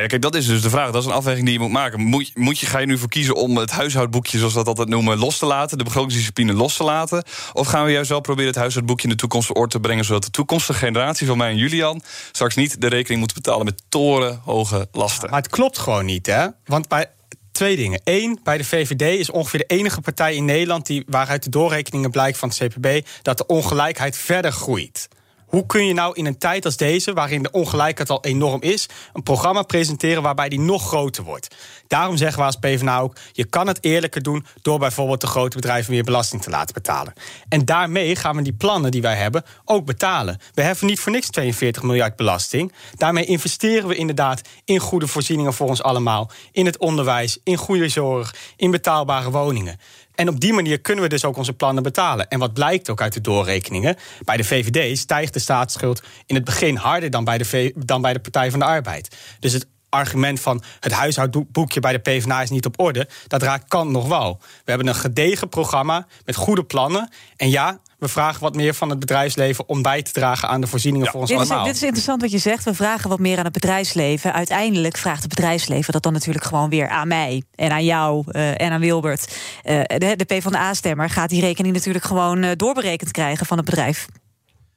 [0.00, 0.90] Ja, kijk, dat is dus de vraag.
[0.90, 2.00] Dat is een afweging die je moet maken.
[2.34, 5.18] Moet, je, ga je nu voor kiezen om het huishoudboekje, zoals we dat altijd noemen,
[5.18, 7.24] los te laten, de begrotingsdiscipline los te laten?
[7.52, 10.24] Of gaan we juist wel proberen het huishoudboekje in de toekomst orde te brengen, zodat
[10.24, 12.02] de toekomstige generatie van mij en Julian
[12.32, 15.30] straks niet de rekening moet betalen met torenhoge lasten?
[15.30, 16.46] Maar het klopt gewoon niet, hè?
[16.64, 17.10] Want bij
[17.52, 18.00] twee dingen.
[18.04, 22.10] Eén, bij de VVD is ongeveer de enige partij in Nederland die, waaruit de doorrekeningen
[22.10, 25.08] blijkt van het CPB, dat de ongelijkheid verder groeit.
[25.52, 28.88] Hoe kun je nou in een tijd als deze, waarin de ongelijkheid al enorm is,
[29.12, 31.54] een programma presenteren waarbij die nog groter wordt?
[31.86, 35.56] Daarom zeggen we als PvdA ook: je kan het eerlijker doen door bijvoorbeeld de grote
[35.56, 37.12] bedrijven meer belasting te laten betalen.
[37.48, 40.40] En daarmee gaan we die plannen die wij hebben ook betalen.
[40.54, 42.72] We heffen niet voor niks 42 miljard belasting.
[42.94, 47.88] Daarmee investeren we inderdaad in goede voorzieningen voor ons allemaal, in het onderwijs, in goede
[47.88, 49.78] zorg, in betaalbare woningen.
[50.14, 52.28] En op die manier kunnen we dus ook onze plannen betalen.
[52.28, 53.96] En wat blijkt ook uit de doorrekeningen?
[54.24, 58.12] Bij de VVD stijgt de staatsschuld in het begin harder dan bij de, dan bij
[58.12, 59.16] de Partij van de Arbeid.
[59.38, 63.68] Dus het argument van het huishoudboekje bij de PvdA is niet op orde, dat raakt
[63.68, 64.38] kant nog wel.
[64.40, 67.10] We hebben een gedegen programma met goede plannen.
[67.36, 70.66] En ja, we vragen wat meer van het bedrijfsleven om bij te dragen aan de
[70.66, 71.66] voorzieningen voor ons Dit is, allemaal.
[71.66, 72.64] dit is interessant wat je zegt.
[72.64, 74.32] We vragen wat meer aan het bedrijfsleven.
[74.32, 78.60] Uiteindelijk vraagt het bedrijfsleven dat dan natuurlijk gewoon weer aan mij en aan jou eh,
[78.60, 79.36] en aan Wilbert.
[79.62, 84.06] Eh, de, de PvdA-stemmer gaat die rekening natuurlijk gewoon eh, doorberekend krijgen van het bedrijf.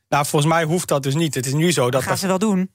[0.10, 1.36] Nou, volgens mij hoeft dat dus niet.
[1.36, 1.92] Het is nu zo dat.
[1.92, 2.70] Dat gaan ze wel doen.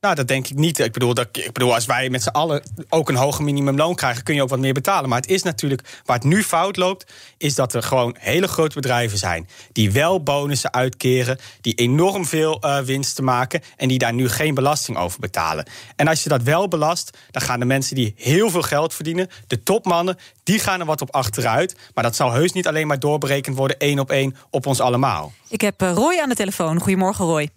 [0.00, 0.78] Nou, dat denk ik niet.
[0.78, 4.22] Ik bedoel, dat, ik bedoel, als wij met z'n allen ook een hoger minimumloon krijgen,
[4.22, 5.08] kun je ook wat meer betalen.
[5.08, 8.74] Maar het is natuurlijk, waar het nu fout loopt, is dat er gewoon hele grote
[8.74, 14.12] bedrijven zijn die wel bonussen uitkeren, die enorm veel uh, winsten maken en die daar
[14.12, 15.66] nu geen belasting over betalen.
[15.96, 19.28] En als je dat wel belast, dan gaan de mensen die heel veel geld verdienen,
[19.46, 21.76] de topmannen, die gaan er wat op achteruit.
[21.94, 25.32] Maar dat zal heus niet alleen maar doorberekend worden één op één op ons allemaal.
[25.48, 26.80] Ik heb uh, Roy aan de telefoon.
[26.80, 27.48] Goedemorgen, Roy.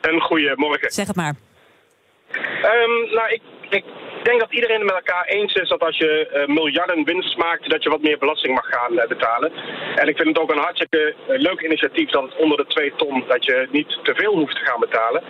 [0.00, 0.92] En goedemorgen.
[0.92, 1.34] Zeg het maar.
[2.36, 3.84] Um, nou, ik, ik,
[4.22, 7.70] denk dat iedereen het met elkaar eens is dat als je uh, miljarden winst maakt,
[7.70, 9.52] dat je wat meer belasting mag gaan uh, betalen.
[9.94, 13.24] En ik vind het ook een hartstikke uh, leuk initiatief dat onder de 2 ton,
[13.28, 15.22] dat je niet te veel hoeft te gaan betalen.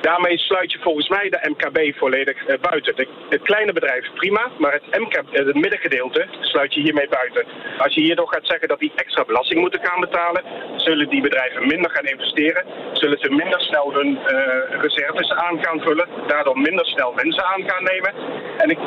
[0.00, 2.96] Daarmee sluit je volgens mij de MKB volledig uh, buiten.
[2.96, 7.44] De, het kleine bedrijf prima, maar het, MKB, het middengedeelte sluit je hiermee buiten.
[7.78, 10.42] Als je hierdoor gaat zeggen dat die extra belasting moeten gaan betalen,
[10.76, 15.80] zullen die bedrijven minder gaan investeren, zullen ze minder snel hun uh, reserves aan gaan
[15.80, 18.12] vullen, daardoor minder snel mensen aan gaan nemen.
[18.58, 18.78] En ik,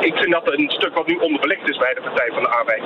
[0.00, 2.82] ik vind dat een stuk wat nu onderbelicht is bij de Partij van de Arbeid.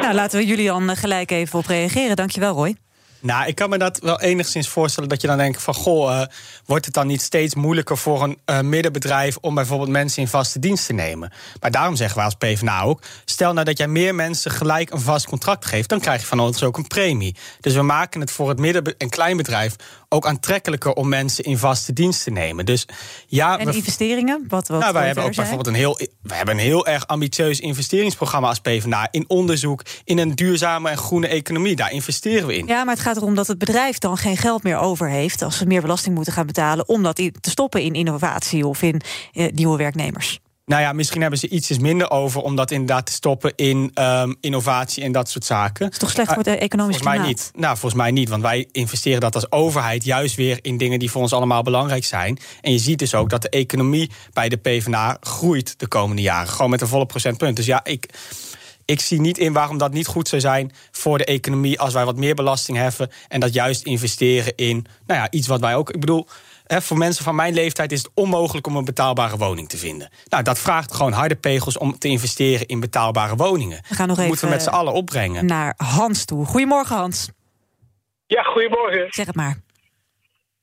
[0.00, 2.16] Nou, laten we Julian gelijk even op reageren.
[2.16, 2.85] Dankjewel, Roy.
[3.26, 5.74] Nou, ik kan me dat wel enigszins voorstellen dat je dan denkt van...
[5.74, 6.22] goh, uh,
[6.64, 9.36] wordt het dan niet steeds moeilijker voor een uh, middenbedrijf...
[9.40, 11.32] om bijvoorbeeld mensen in vaste dienst te nemen?
[11.60, 13.02] Maar daarom zeggen wij als PvdA ook...
[13.24, 15.88] stel nou dat jij meer mensen gelijk een vast contract geeft...
[15.88, 17.36] dan krijg je van ons ook een premie.
[17.60, 19.76] Dus we maken het voor het midden- en kleinbedrijf
[20.08, 20.92] ook aantrekkelijker...
[20.92, 22.66] om mensen in vaste dienst te nemen.
[22.66, 22.86] Dus
[23.26, 24.44] ja, en we, investeringen?
[24.48, 27.60] Wat, wat nou, wij hebben ook bijvoorbeeld een heel, we hebben een heel erg ambitieus
[27.60, 29.08] investeringsprogramma als PvdA...
[29.10, 31.76] in onderzoek, in een duurzame en groene economie.
[31.76, 32.66] Daar investeren we in.
[32.66, 35.42] Ja, maar het gaat erom dat het bedrijf dan geen geld meer over heeft...
[35.42, 36.88] als ze meer belasting moeten gaan betalen...
[36.88, 39.00] om dat te stoppen in innovatie of in
[39.32, 40.40] uh, nieuwe werknemers.
[40.66, 44.36] Nou ja, misschien hebben ze ietsjes minder over om dat inderdaad te stoppen in um,
[44.40, 45.90] innovatie en dat soort zaken.
[45.90, 47.50] Is toch slecht voor het economisch volgens mij niet.
[47.54, 51.10] Nou, volgens mij niet, want wij investeren dat als overheid juist weer in dingen die
[51.10, 52.38] voor ons allemaal belangrijk zijn.
[52.60, 56.48] En je ziet dus ook dat de economie bij de PvdA groeit de komende jaren,
[56.48, 57.56] gewoon met een volle procentpunt.
[57.56, 58.08] Dus ja, ik
[58.84, 62.04] ik zie niet in waarom dat niet goed zou zijn voor de economie als wij
[62.04, 65.90] wat meer belasting heffen en dat juist investeren in nou ja, iets wat wij ook.
[65.90, 66.26] Ik bedoel,
[66.66, 70.10] hè, voor mensen van mijn leeftijd is het onmogelijk om een betaalbare woning te vinden.
[70.28, 73.78] Nou, dat vraagt gewoon harde pegels om te investeren in betaalbare woningen.
[73.88, 75.46] We gaan nog dat even moeten we met z'n allen opbrengen.
[75.46, 76.44] Naar Hans toe.
[76.44, 77.30] Goedemorgen, Hans.
[78.26, 79.06] Ja, goedemorgen.
[79.10, 79.64] Zeg het maar.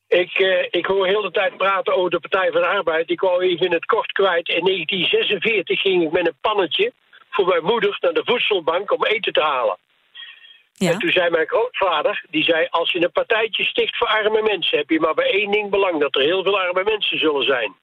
[0.07, 3.09] Ik, uh, ik hoor heel de tijd praten over de Partij van de Arbeid.
[3.09, 4.47] Ik wou even in het kort kwijt.
[4.47, 6.93] In 1946 ging ik met een pannetje
[7.29, 9.77] voor mijn moeder naar de voedselbank om eten te halen.
[10.73, 10.91] Ja.
[10.91, 12.67] En toen zei mijn grootvader, die zei...
[12.69, 14.77] als je een partijtje sticht voor arme mensen...
[14.77, 17.75] heb je maar bij één ding belang, dat er heel veel arme mensen zullen zijn.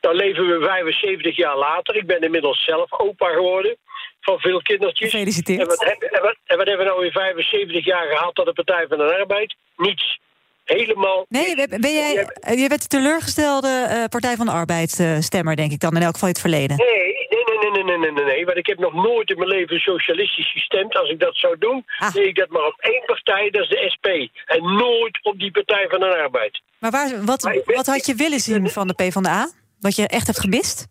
[0.00, 1.96] Dan leven we 75 jaar later.
[1.96, 3.76] Ik ben inmiddels zelf opa geworden
[4.20, 5.10] van veel kindertjes.
[5.10, 5.60] Gefeliciteerd.
[5.60, 8.44] En wat, heb, en, wat, en wat hebben we nou in 75 jaar gehad aan
[8.44, 9.54] de Partij van de Arbeid?
[9.76, 10.20] Niets.
[10.64, 11.26] Helemaal...
[11.28, 15.72] Nee, ben jij, je bent de teleurgestelde uh, Partij van de Arbeid uh, stemmer, denk
[15.72, 16.76] ik dan, in elk geval in het verleden.
[16.76, 18.44] Nee, nee, nee, nee, nee, nee, nee, nee.
[18.44, 20.96] Want ik heb nog nooit in mijn leven socialistisch gestemd.
[20.96, 22.12] Als ik dat zou doen, ah.
[22.12, 24.06] deed ik dat maar op één partij, dat is de SP.
[24.46, 26.62] En nooit op die Partij van de Arbeid.
[26.78, 29.50] Maar waar, wat, maar ben, wat had je willen zien van de PvdA?
[29.80, 30.86] Wat je echt hebt gemist?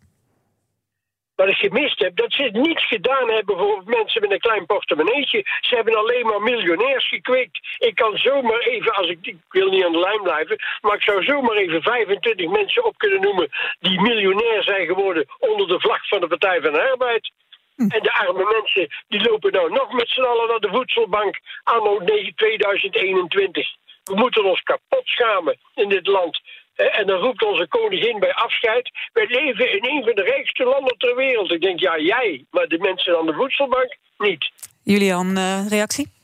[1.40, 5.46] Wat ik gemist heb, dat ze niets gedaan hebben voor mensen met een klein portemonneetje.
[5.60, 7.58] Ze hebben alleen maar miljonairs gekweekt.
[7.78, 11.02] Ik kan zomaar even, als ik, ik wil niet aan de lijn blijven, maar ik
[11.02, 13.48] zou zomaar even 25 mensen op kunnen noemen
[13.80, 17.32] die miljonair zijn geworden onder de vlag van de Partij van de Arbeid.
[17.76, 17.82] Hm.
[17.82, 22.04] En de arme mensen, die lopen nou nog met z'n allen naar de voedselbank anno
[22.34, 23.68] 2021.
[24.04, 26.40] We moeten ons kapot schamen in dit land.
[26.78, 28.90] En dan roept onze koningin bij afscheid...
[29.12, 31.52] wij leven in een van de rijkste landen ter wereld.
[31.52, 34.50] Ik denk, ja, jij, maar de mensen aan de voedselbank niet.
[34.82, 36.17] Julian, uh, reactie?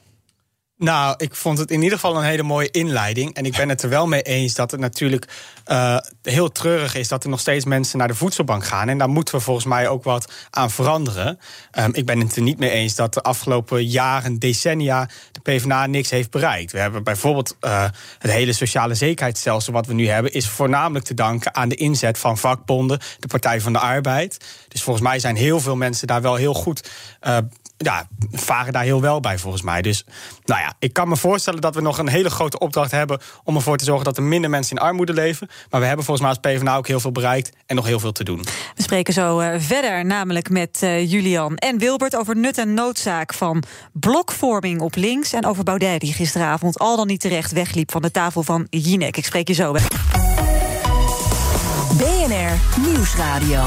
[0.84, 3.34] Nou, ik vond het in ieder geval een hele mooie inleiding.
[3.34, 5.28] En ik ben het er wel mee eens dat het natuurlijk
[5.66, 7.08] uh, heel treurig is...
[7.08, 8.88] dat er nog steeds mensen naar de voedselbank gaan.
[8.88, 11.38] En daar moeten we volgens mij ook wat aan veranderen.
[11.78, 15.08] Um, ik ben het er niet mee eens dat de afgelopen jaren, decennia...
[15.32, 16.72] de PvdA niks heeft bereikt.
[16.72, 17.84] We hebben bijvoorbeeld uh,
[18.18, 19.72] het hele sociale zekerheidsstelsel...
[19.72, 22.98] wat we nu hebben, is voornamelijk te danken aan de inzet van vakbonden...
[23.18, 24.44] de Partij van de Arbeid.
[24.68, 26.90] Dus volgens mij zijn heel veel mensen daar wel heel goed...
[27.22, 27.36] Uh,
[27.76, 29.82] ja, varen daar heel wel bij volgens mij.
[29.82, 30.04] Dus
[30.44, 33.20] nou ja, ik kan me voorstellen dat we nog een hele grote opdracht hebben...
[33.44, 35.48] om ervoor te zorgen dat er minder mensen in armoede leven.
[35.70, 38.12] Maar we hebben volgens mij als PvdA ook heel veel bereikt en nog heel veel
[38.12, 38.44] te doen.
[38.74, 42.16] We spreken zo uh, verder, namelijk met uh, Julian en Wilbert...
[42.16, 45.32] over nut en noodzaak van blokvorming op links...
[45.32, 47.90] en over Baudet die gisteravond al dan niet terecht wegliep...
[47.90, 49.16] van de tafel van Jinek.
[49.16, 49.88] Ik spreek je zo weg.
[51.96, 53.62] BNR Nieuwsradio.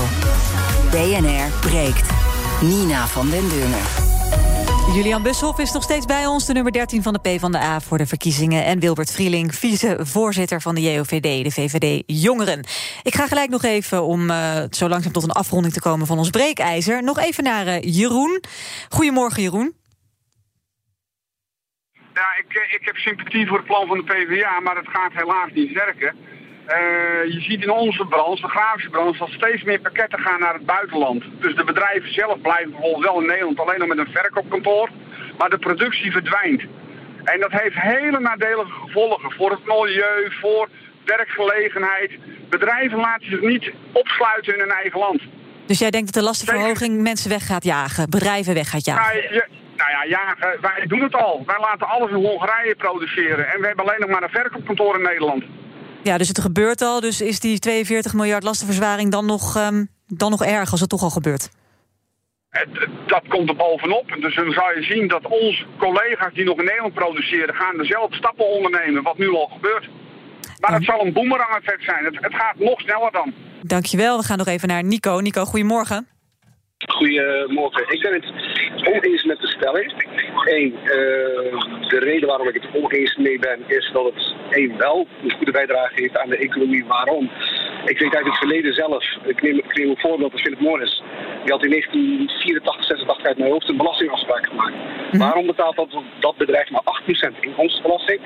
[0.92, 2.27] BNR breekt.
[2.62, 3.86] Nina van den Dungen.
[4.94, 8.06] Julian Bushoff is nog steeds bij ons, de nummer 13 van de PvdA voor de
[8.06, 8.66] verkiezingen.
[8.66, 12.60] En Wilbert Vrieling, vicevoorzitter van de JOVD, de VVD Jongeren.
[13.04, 16.18] Ik ga gelijk nog even, om uh, zo langzaam tot een afronding te komen van
[16.18, 17.04] ons breekijzer...
[17.04, 18.44] nog even naar uh, Jeroen.
[18.90, 19.76] Goedemorgen, Jeroen.
[22.14, 25.50] Ja, ik, ik heb sympathie voor het plan van de PvdA, maar het gaat helaas
[25.54, 26.16] niet werken.
[26.68, 30.54] Uh, je ziet in onze branche, de grafische branche, dat steeds meer pakketten gaan naar
[30.54, 31.24] het buitenland.
[31.40, 34.90] Dus de bedrijven zelf blijven bijvoorbeeld wel in Nederland alleen nog met een verkoopkantoor,
[35.38, 36.62] maar de productie verdwijnt.
[37.24, 40.70] En dat heeft hele nadelige gevolgen voor het milieu, voor
[41.06, 42.12] werkgelegenheid.
[42.50, 45.22] Bedrijven laten zich niet opsluiten in hun eigen land.
[45.66, 49.16] Dus jij denkt dat de lastenverhoging mensen weg gaat jagen, bedrijven weg gaat jagen?
[49.16, 51.44] Nou, je, nou ja, jagen, wij doen het al.
[51.46, 55.02] Wij laten alles in Hongarije produceren en we hebben alleen nog maar een verkoopkantoor in
[55.02, 55.44] Nederland.
[56.04, 57.00] Ja, dus het gebeurt al.
[57.00, 61.02] Dus is die 42 miljard lastenverzwaring dan nog, um, dan nog erg als het toch
[61.02, 61.50] al gebeurt?
[63.06, 64.16] Dat komt er bovenop.
[64.20, 67.56] Dus dan zou je zien dat onze collega's die nog in Nederland produceren...
[67.56, 69.90] gaan dezelfde stappen ondernemen, wat nu al gebeurt.
[70.60, 72.06] Maar het zal een boemerang effect zijn.
[72.06, 73.34] Het, het gaat nog sneller dan.
[73.62, 74.18] Dankjewel.
[74.18, 75.20] We gaan nog even naar Nico.
[75.20, 76.08] Nico, goedemorgen.
[76.86, 77.90] Goedemorgen.
[77.90, 78.26] Ik ben het
[78.88, 79.94] oneens met de stelling.
[80.46, 80.90] Eén, uh,
[81.90, 85.52] de reden waarom ik het oneens mee ben, is dat het één wel een goede
[85.52, 86.86] bijdrage heeft aan de economie.
[86.86, 87.30] Waarom?
[87.86, 91.04] Ik weet uit het verleden zelf, ik neem, ik neem een voorbeeld van Philip Morris.
[91.44, 94.74] Die had in 1984, 86 uit mijn hoofd een belastingafspraak gemaakt.
[94.74, 95.20] Mm-hmm.
[95.20, 96.82] Waarom betaalt dat, dat bedrijf maar
[97.32, 98.20] 8% inkomstenbelasting?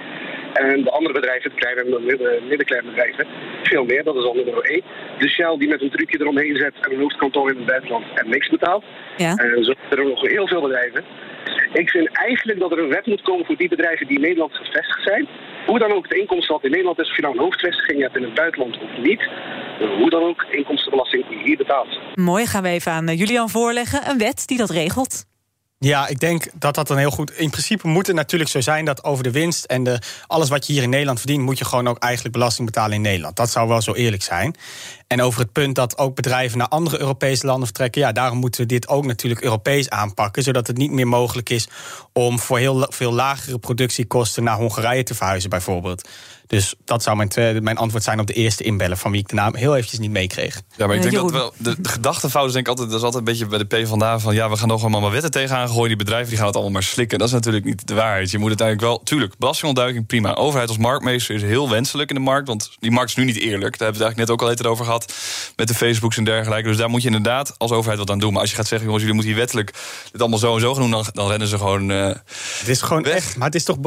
[0.54, 3.28] En de andere bedrijven, de kleine en middenkleine bedrijven,
[3.64, 4.04] veel meer.
[4.04, 4.82] Dat is al nummer 1.
[5.18, 8.30] De Shell die met een trucje eromheen zet en een hoofdkantoor in het buitenland en
[8.30, 8.84] niks betaalt.
[9.18, 9.36] Ja.
[9.36, 11.04] En zo zijn er nog heel veel bedrijven.
[11.74, 14.54] Ik vind eigenlijk dat er een wet moet komen voor die bedrijven die in Nederland
[14.54, 15.28] gevestigd zijn.
[15.66, 18.24] Hoe dan ook de inkomstenwet in Nederland is, of je nou een hoofdvestiging hebt in
[18.24, 19.30] het buitenland of niet.
[19.98, 22.00] Hoe dan ook, inkomstenbelasting die hier betaalt.
[22.16, 24.10] Mooi, gaan we even aan Julian voorleggen.
[24.10, 25.26] Een wet die dat regelt.
[25.78, 27.32] Ja, ik denk dat dat dan heel goed.
[27.32, 30.68] In principe moet het natuurlijk zo zijn dat over de winst en de, alles wat
[30.68, 33.36] je hier in Nederland verdient, moet je gewoon ook eigenlijk belasting betalen in Nederland.
[33.36, 34.56] Dat zou wel zo eerlijk zijn.
[35.12, 38.62] En over het punt dat ook bedrijven naar andere Europese landen vertrekken, ja, daarom moeten
[38.62, 41.68] we dit ook natuurlijk Europees aanpakken, zodat het niet meer mogelijk is
[42.14, 46.10] om voor heel veel lagere productiekosten naar Hongarije te verhuizen, bijvoorbeeld.
[46.52, 49.28] Dus dat zou mijn, tweede, mijn antwoord zijn op de eerste inbellen, van wie ik
[49.28, 50.62] de naam heel eventjes niet meekreeg.
[50.76, 51.54] Ja, maar ik denk dat wel.
[51.58, 54.20] De, de gedachtefout is denk ik altijd, dat is altijd een beetje bij de PvdA
[54.20, 55.88] van ja, we gaan nog allemaal maar wetten tegenaan gooien.
[55.88, 57.20] Die bedrijven die gaan het allemaal maar slikken.
[57.20, 58.32] Dat is natuurlijk niet de waarheid.
[58.32, 60.34] Je moet uiteindelijk wel, tuurlijk, belastingontduiking, prima.
[60.34, 63.40] Overheid als marktmeester is heel wenselijk in de markt, want die markt is nu niet
[63.40, 63.78] eerlijk.
[63.78, 65.01] Daar hebben we het eigenlijk net ook al even over gehad
[65.56, 66.68] met de Facebooks en dergelijke.
[66.68, 68.32] Dus daar moet je inderdaad als overheid wat aan doen.
[68.32, 69.74] Maar als je gaat zeggen, jongens, jullie moeten hier wettelijk
[70.12, 71.90] dit allemaal zo en zo gaan doen, dan, dan rennen ze gewoon.
[71.90, 72.08] Uh,
[72.60, 73.14] het is gewoon weg.
[73.14, 73.78] echt, maar het is toch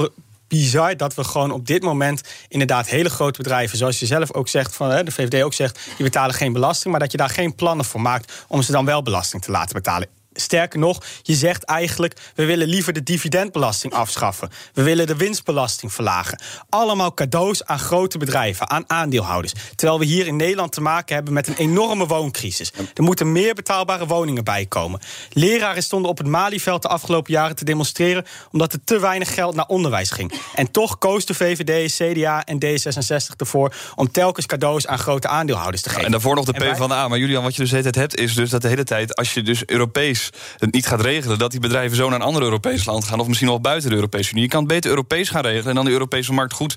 [0.48, 4.48] bizar dat we gewoon op dit moment inderdaad hele grote bedrijven, zoals je zelf ook
[4.48, 7.54] zegt, van de VVD ook zegt, die betalen geen belasting, maar dat je daar geen
[7.54, 10.08] plannen voor maakt om ze dan wel belasting te laten betalen.
[10.34, 14.50] Sterker nog, je zegt eigenlijk: we willen liever de dividendbelasting afschaffen.
[14.72, 16.40] We willen de winstbelasting verlagen.
[16.68, 19.52] Allemaal cadeaus aan grote bedrijven, aan aandeelhouders.
[19.74, 22.72] Terwijl we hier in Nederland te maken hebben met een enorme wooncrisis.
[22.94, 25.00] Er moeten meer betaalbare woningen bij komen.
[25.32, 29.54] Leraren stonden op het Malieveld de afgelopen jaren te demonstreren omdat er te weinig geld
[29.54, 30.32] naar onderwijs ging.
[30.54, 35.82] En toch koos de VVD, CDA en D66 ervoor om telkens cadeaus aan grote aandeelhouders
[35.82, 36.04] te geven.
[36.04, 37.08] en daarvoor nog de PvdA.
[37.08, 39.16] Maar Julian, wat je dus de hele tijd hebt, is dus dat de hele tijd,
[39.16, 40.23] als je dus Europees
[40.58, 43.26] het niet gaat regelen, dat die bedrijven zo naar een ander Europees land gaan, of
[43.26, 44.42] misschien wel buiten de Europese Unie.
[44.42, 46.74] Je kan het beter Europees gaan regelen en dan de Europese markt goed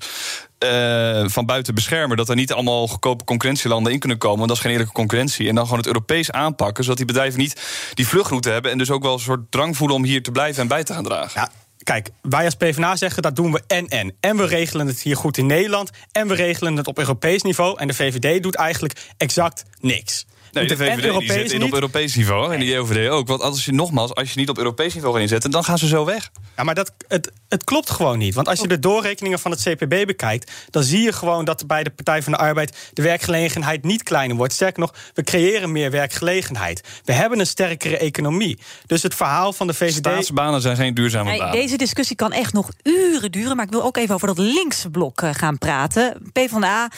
[0.64, 2.16] uh, van buiten beschermen.
[2.16, 4.36] Dat er niet allemaal goedkope concurrentielanden in kunnen komen.
[4.36, 5.48] Want dat is geen eerlijke concurrentie.
[5.48, 6.84] En dan gewoon het Europees aanpakken.
[6.84, 7.62] Zodat die bedrijven niet
[7.94, 8.70] die vluchtroute hebben.
[8.70, 10.92] En dus ook wel een soort drang voelen om hier te blijven en bij te
[10.92, 11.40] gaan dragen.
[11.40, 11.50] Ja.
[11.82, 14.16] Kijk, wij als PvdA zeggen dat doen we en-en.
[14.20, 15.90] En we regelen het hier goed in Nederland.
[16.12, 17.78] En we regelen het op Europees niveau.
[17.78, 20.26] En de VVD doet eigenlijk exact niks.
[20.52, 23.28] Nee, de VVD die zit in op Europees niveau en de JOVD ook.
[23.28, 25.86] Want als je nogmaals, als je niet op Europees niveau gaat inzetten, dan gaan ze
[25.86, 26.30] zo weg.
[26.56, 28.34] Ja, maar dat, het, het klopt gewoon niet.
[28.34, 31.84] Want als je de doorrekeningen van het CPB bekijkt, dan zie je gewoon dat bij
[31.84, 34.52] de Partij van de Arbeid de werkgelegenheid niet kleiner wordt.
[34.52, 36.82] Sterker nog, we creëren meer werkgelegenheid.
[37.04, 38.58] We hebben een sterkere economie.
[38.86, 39.94] Dus het verhaal van de VVD.
[39.94, 41.54] Staatsbanen zijn geen duurzame nee, banen.
[41.54, 43.56] Deze discussie kan echt nog uren duren.
[43.56, 46.30] Maar ik wil ook even over dat linkse blok eh, gaan praten.
[46.32, 46.90] PvdA,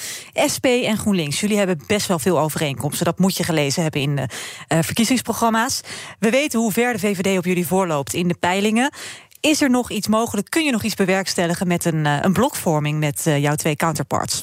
[0.54, 1.40] SP en GroenLinks.
[1.40, 3.04] Jullie hebben best wel veel overeenkomsten.
[3.04, 4.26] Dat moet je gelezen hebben in de
[4.68, 5.80] uh, verkiezingsprogramma's.
[6.18, 8.92] We weten hoe ver de VVD op jullie voorloopt in de peilingen.
[9.40, 10.50] Is er nog iets mogelijk?
[10.50, 14.42] Kun je nog iets bewerkstelligen met een, uh, een blokvorming met jouw twee counterparts?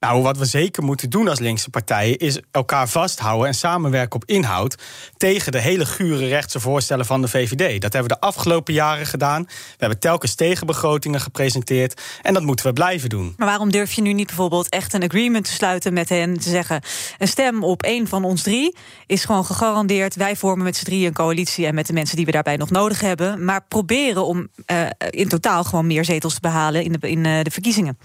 [0.00, 4.28] Nou, wat we zeker moeten doen als linkse partijen is elkaar vasthouden en samenwerken op
[4.28, 4.82] inhoud
[5.16, 7.80] tegen de hele gure rechtse voorstellen van de VVD.
[7.80, 9.42] Dat hebben we de afgelopen jaren gedaan.
[9.42, 13.34] We hebben telkens tegenbegrotingen gepresenteerd en dat moeten we blijven doen.
[13.36, 16.40] Maar waarom durf je nu niet bijvoorbeeld echt een agreement te sluiten met hen?
[16.40, 16.82] Te zeggen:
[17.18, 20.14] een stem op één van ons drie is gewoon gegarandeerd.
[20.14, 22.70] Wij vormen met z'n drieën een coalitie en met de mensen die we daarbij nog
[22.70, 23.44] nodig hebben.
[23.44, 27.42] Maar proberen om uh, in totaal gewoon meer zetels te behalen in de, in, uh,
[27.42, 27.98] de verkiezingen.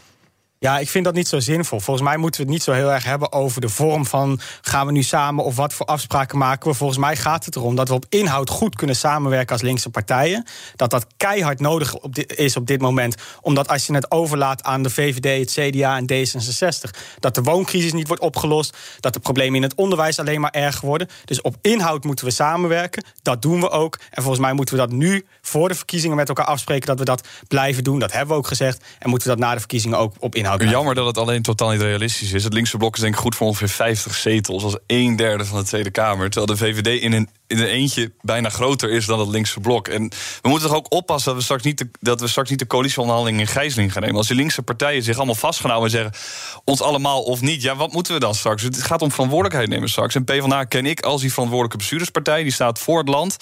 [0.63, 1.79] Ja, ik vind dat niet zo zinvol.
[1.79, 4.85] Volgens mij moeten we het niet zo heel erg hebben over de vorm van gaan
[4.85, 6.75] we nu samen of wat voor afspraken maken we.
[6.75, 10.45] Volgens mij gaat het erom dat we op inhoud goed kunnen samenwerken als linkse partijen.
[10.75, 13.15] Dat dat keihard nodig op dit, is op dit moment.
[13.41, 17.93] Omdat als je het overlaat aan de VVD, het CDA en D66, dat de wooncrisis
[17.93, 18.77] niet wordt opgelost.
[18.99, 21.09] Dat de problemen in het onderwijs alleen maar erger worden.
[21.25, 23.03] Dus op inhoud moeten we samenwerken.
[23.21, 23.99] Dat doen we ook.
[24.09, 27.05] En volgens mij moeten we dat nu voor de verkiezingen met elkaar afspreken dat we
[27.05, 27.99] dat blijven doen.
[27.99, 28.83] Dat hebben we ook gezegd.
[28.99, 31.69] En moeten we dat na de verkiezingen ook op inhoud Jammer dat het alleen totaal
[31.69, 32.43] niet realistisch is.
[32.43, 34.63] Het linkse blok is denk ik goed voor ongeveer 50 zetels.
[34.63, 36.29] als een derde van de Tweede Kamer.
[36.29, 39.87] Terwijl de VVD in een in een eentje bijna groter is dan het linkse blok.
[39.87, 40.09] En
[40.41, 42.67] we moeten toch ook oppassen dat we straks niet de, dat we straks niet de
[42.67, 44.17] coalitieonderhandeling in gijzeling gaan nemen.
[44.17, 47.61] Als die linkse partijen zich allemaal vast gaan houden en zeggen ons allemaal of niet,
[47.61, 48.63] ja, wat moeten we dan straks?
[48.63, 50.15] Het gaat om verantwoordelijkheid nemen straks.
[50.15, 53.37] En PvdA ken ik als die verantwoordelijke bestuurderspartij, die staat voor het land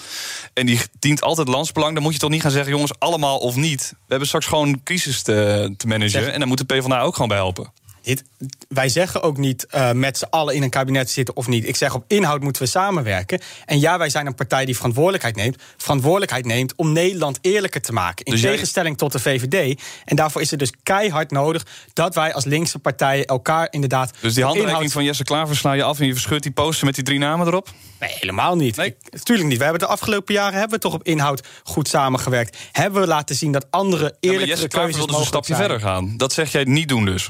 [0.54, 1.94] en die dient altijd landsbelang.
[1.94, 3.90] Dan moet je toch niet gaan zeggen, jongens, allemaal of niet.
[3.90, 7.28] We hebben straks gewoon crisis te, te managen en dan moet de PvdA ook gewoon
[7.28, 7.81] bij helpen
[8.68, 11.68] wij zeggen ook niet uh, met z'n allen in een kabinet zitten of niet.
[11.68, 13.42] Ik zeg op inhoud moeten we samenwerken.
[13.66, 15.56] En ja, wij zijn een partij die verantwoordelijkheid neemt.
[15.78, 18.26] Verantwoordelijkheid neemt om Nederland eerlijker te maken.
[18.26, 19.82] In dus tegenstelling tot de VVD.
[20.06, 24.14] En daarvoor is het dus keihard nodig dat wij als linkse partijen elkaar inderdaad.
[24.20, 26.96] Dus die handreiking van Jesse Klaver sla je af en je verscheurt die poster met
[26.96, 27.70] die drie namen erop?
[28.00, 28.76] Nee, helemaal niet.
[28.76, 28.96] Nee.
[29.10, 29.58] natuurlijk niet.
[29.58, 32.58] We hebben de afgelopen jaren hebben we toch op inhoud goed samengewerkt.
[32.72, 35.58] Hebben we laten zien dat andere eerlijke ja, Jesse Klaver wil dus een stapje zijn.
[35.58, 36.18] verder gaan.
[36.18, 37.30] Dat zeg jij niet doen dus.